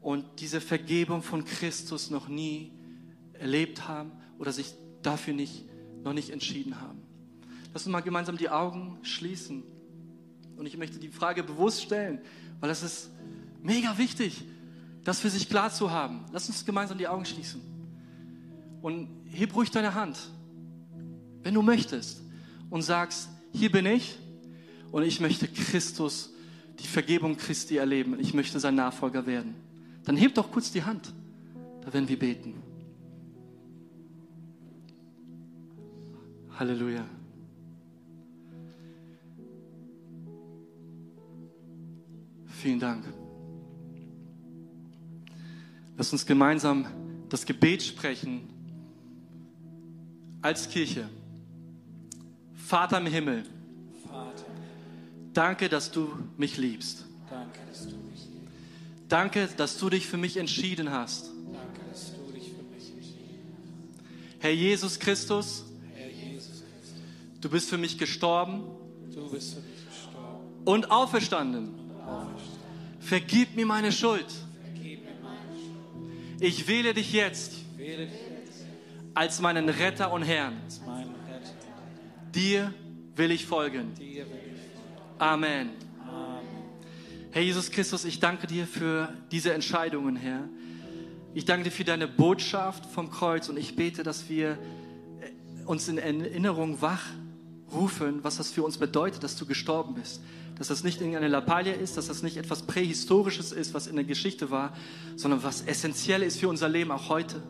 und 0.00 0.24
diese 0.40 0.62
Vergebung 0.62 1.22
von 1.22 1.44
Christus 1.44 2.10
noch 2.10 2.28
nie 2.28 2.72
erlebt 3.42 3.88
haben 3.88 4.12
oder 4.38 4.52
sich 4.52 4.72
dafür 5.02 5.34
nicht, 5.34 5.64
noch 6.02 6.12
nicht 6.12 6.30
entschieden 6.30 6.80
haben. 6.80 7.02
Lass 7.74 7.86
uns 7.86 7.92
mal 7.92 8.00
gemeinsam 8.00 8.36
die 8.36 8.48
Augen 8.48 8.98
schließen. 9.02 9.62
Und 10.56 10.66
ich 10.66 10.76
möchte 10.76 10.98
die 10.98 11.08
Frage 11.08 11.42
bewusst 11.42 11.82
stellen, 11.82 12.20
weil 12.60 12.70
es 12.70 12.82
ist 12.82 13.10
mega 13.62 13.98
wichtig, 13.98 14.44
das 15.04 15.20
für 15.20 15.30
sich 15.30 15.48
klar 15.48 15.70
zu 15.70 15.90
haben. 15.90 16.24
Lass 16.32 16.48
uns 16.48 16.64
gemeinsam 16.64 16.98
die 16.98 17.08
Augen 17.08 17.24
schließen. 17.24 17.60
Und 18.80 19.08
heb 19.30 19.54
ruhig 19.54 19.70
deine 19.70 19.94
Hand, 19.94 20.18
wenn 21.42 21.54
du 21.54 21.62
möchtest, 21.62 22.22
und 22.70 22.82
sagst, 22.82 23.28
hier 23.52 23.70
bin 23.70 23.86
ich 23.86 24.18
und 24.92 25.02
ich 25.02 25.20
möchte 25.20 25.46
Christus, 25.48 26.30
die 26.78 26.86
Vergebung 26.86 27.36
Christi 27.36 27.76
erleben. 27.76 28.18
Ich 28.18 28.34
möchte 28.34 28.58
sein 28.60 28.74
Nachfolger 28.74 29.26
werden. 29.26 29.54
Dann 30.04 30.16
heb 30.16 30.34
doch 30.34 30.50
kurz 30.50 30.72
die 30.72 30.82
Hand. 30.82 31.12
Da 31.82 31.92
werden 31.92 32.08
wir 32.08 32.18
beten. 32.18 32.61
Halleluja. 36.58 37.04
Vielen 42.46 42.78
Dank. 42.78 43.04
Lass 45.96 46.12
uns 46.12 46.24
gemeinsam 46.24 46.86
das 47.28 47.44
Gebet 47.44 47.82
sprechen 47.82 48.42
als 50.42 50.68
Kirche. 50.68 51.08
Vater 52.54 52.98
im 52.98 53.06
Himmel, 53.06 53.44
Vater. 54.08 54.44
danke, 55.32 55.68
dass 55.68 55.90
du 55.90 56.08
mich 56.36 56.56
liebst. 56.56 57.04
Danke, 57.28 57.58
dass 57.68 57.82
du 57.82 57.96
mich 57.96 58.26
liebst. 58.32 58.54
Danke, 59.08 59.48
dass 59.56 59.78
du 59.78 59.90
dich 59.90 60.06
für 60.06 60.16
mich 60.16 60.36
entschieden 60.36 60.90
hast. 60.90 61.26
Danke, 61.26 61.80
dass 61.90 62.12
du 62.14 62.32
dich 62.32 62.52
für 62.52 62.62
mich 62.62 62.92
entschieden 62.92 63.44
hast. 63.48 64.38
Herr 64.40 64.52
Jesus 64.52 64.98
Christus, 64.98 65.24
Herr 65.32 65.50
Jesus 65.50 65.62
Christus 65.64 65.71
du 67.42 67.50
bist 67.50 67.68
für 67.68 67.76
mich 67.76 67.98
gestorben, 67.98 68.62
du 69.14 69.28
bist 69.28 69.54
für 69.54 69.60
mich 69.60 69.86
gestorben 69.86 70.62
und 70.64 70.90
auferstanden. 70.90 71.74
Vergib 73.00 73.56
mir 73.56 73.66
meine 73.66 73.92
Schuld. 73.92 74.26
Ich 76.40 76.66
wähle 76.66 76.94
dich 76.94 77.12
jetzt, 77.12 77.56
als 79.14 79.40
meinen 79.40 79.68
Retter 79.68 80.12
und 80.12 80.22
Herrn. 80.22 80.56
Dir 82.34 82.72
will 83.16 83.30
ich 83.30 83.44
folgen. 83.44 83.92
Amen. 85.18 85.70
Herr 87.32 87.42
Jesus 87.42 87.70
Christus, 87.70 88.04
ich 88.04 88.20
danke 88.20 88.46
dir 88.46 88.66
für 88.66 89.12
diese 89.30 89.54
Entscheidungen, 89.54 90.16
Herr. 90.16 90.48
Ich 91.34 91.46
danke 91.46 91.64
dir 91.64 91.70
für 91.70 91.84
deine 91.84 92.06
Botschaft 92.06 92.84
vom 92.86 93.10
Kreuz 93.10 93.48
und 93.48 93.56
ich 93.56 93.74
bete, 93.74 94.02
dass 94.02 94.28
wir 94.28 94.50
äh, 94.50 95.64
uns 95.64 95.88
in 95.88 95.96
Erinnerung 95.96 96.82
wach 96.82 97.06
rufen, 97.72 98.22
was 98.22 98.36
das 98.36 98.50
für 98.50 98.62
uns 98.62 98.78
bedeutet, 98.78 99.22
dass 99.22 99.36
du 99.36 99.46
gestorben 99.46 99.94
bist. 99.94 100.20
Dass 100.58 100.68
das 100.68 100.84
nicht 100.84 101.00
irgendeine 101.00 101.28
Lappalie 101.28 101.72
ist, 101.72 101.96
dass 101.96 102.06
das 102.06 102.22
nicht 102.22 102.36
etwas 102.36 102.62
Prähistorisches 102.62 103.52
ist, 103.52 103.74
was 103.74 103.86
in 103.86 103.96
der 103.96 104.04
Geschichte 104.04 104.50
war, 104.50 104.76
sondern 105.16 105.42
was 105.42 105.62
essentiell 105.62 106.22
ist 106.22 106.38
für 106.38 106.48
unser 106.48 106.68
Leben 106.68 106.90
auch 106.90 107.08
heute. 107.08 107.42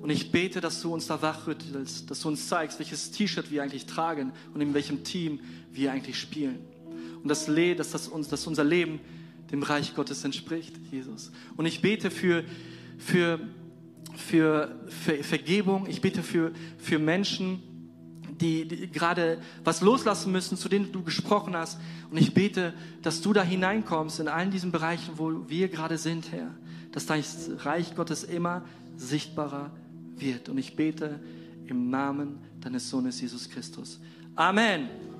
Und 0.00 0.10
ich 0.10 0.30
bete, 0.30 0.60
dass 0.60 0.82
du 0.82 0.92
uns 0.92 1.06
da 1.06 1.22
wachrüttelst, 1.22 2.10
dass 2.10 2.20
du 2.20 2.28
uns 2.28 2.48
zeigst, 2.48 2.78
welches 2.78 3.10
T-Shirt 3.10 3.50
wir 3.50 3.62
eigentlich 3.62 3.86
tragen 3.86 4.32
und 4.52 4.60
in 4.60 4.74
welchem 4.74 5.04
Team 5.04 5.40
wir 5.72 5.92
eigentlich 5.92 6.18
spielen. 6.18 6.58
Und 7.22 7.28
das, 7.28 7.46
dass, 7.46 7.90
das 7.90 8.08
uns, 8.08 8.28
dass 8.28 8.46
unser 8.46 8.64
Leben 8.64 9.00
dem 9.50 9.62
Reich 9.62 9.94
Gottes 9.94 10.24
entspricht, 10.24 10.74
Jesus. 10.90 11.30
Und 11.56 11.64
ich 11.66 11.80
bete 11.80 12.10
für, 12.10 12.44
für, 12.98 13.40
für, 14.14 14.74
für 14.88 15.24
Vergebung, 15.24 15.86
ich 15.88 16.00
bete 16.00 16.22
für, 16.22 16.52
für 16.76 16.98
Menschen, 16.98 17.62
die, 18.44 18.68
die 18.68 18.90
gerade 18.90 19.38
was 19.64 19.80
loslassen 19.80 20.30
müssen, 20.30 20.56
zu 20.56 20.68
denen 20.68 20.92
du 20.92 21.02
gesprochen 21.02 21.56
hast. 21.56 21.80
Und 22.10 22.18
ich 22.18 22.34
bete, 22.34 22.74
dass 23.02 23.22
du 23.22 23.32
da 23.32 23.42
hineinkommst 23.42 24.20
in 24.20 24.28
allen 24.28 24.50
diesen 24.50 24.70
Bereichen, 24.70 25.14
wo 25.16 25.48
wir 25.48 25.68
gerade 25.68 25.98
sind, 25.98 26.30
Herr. 26.30 26.50
Dass 26.92 27.06
dein 27.06 27.24
Reich 27.58 27.96
Gottes 27.96 28.22
immer 28.22 28.62
sichtbarer 28.96 29.70
wird. 30.16 30.48
Und 30.48 30.58
ich 30.58 30.76
bete 30.76 31.20
im 31.66 31.90
Namen 31.90 32.38
deines 32.60 32.88
Sohnes 32.88 33.20
Jesus 33.20 33.48
Christus. 33.48 33.98
Amen. 34.36 35.13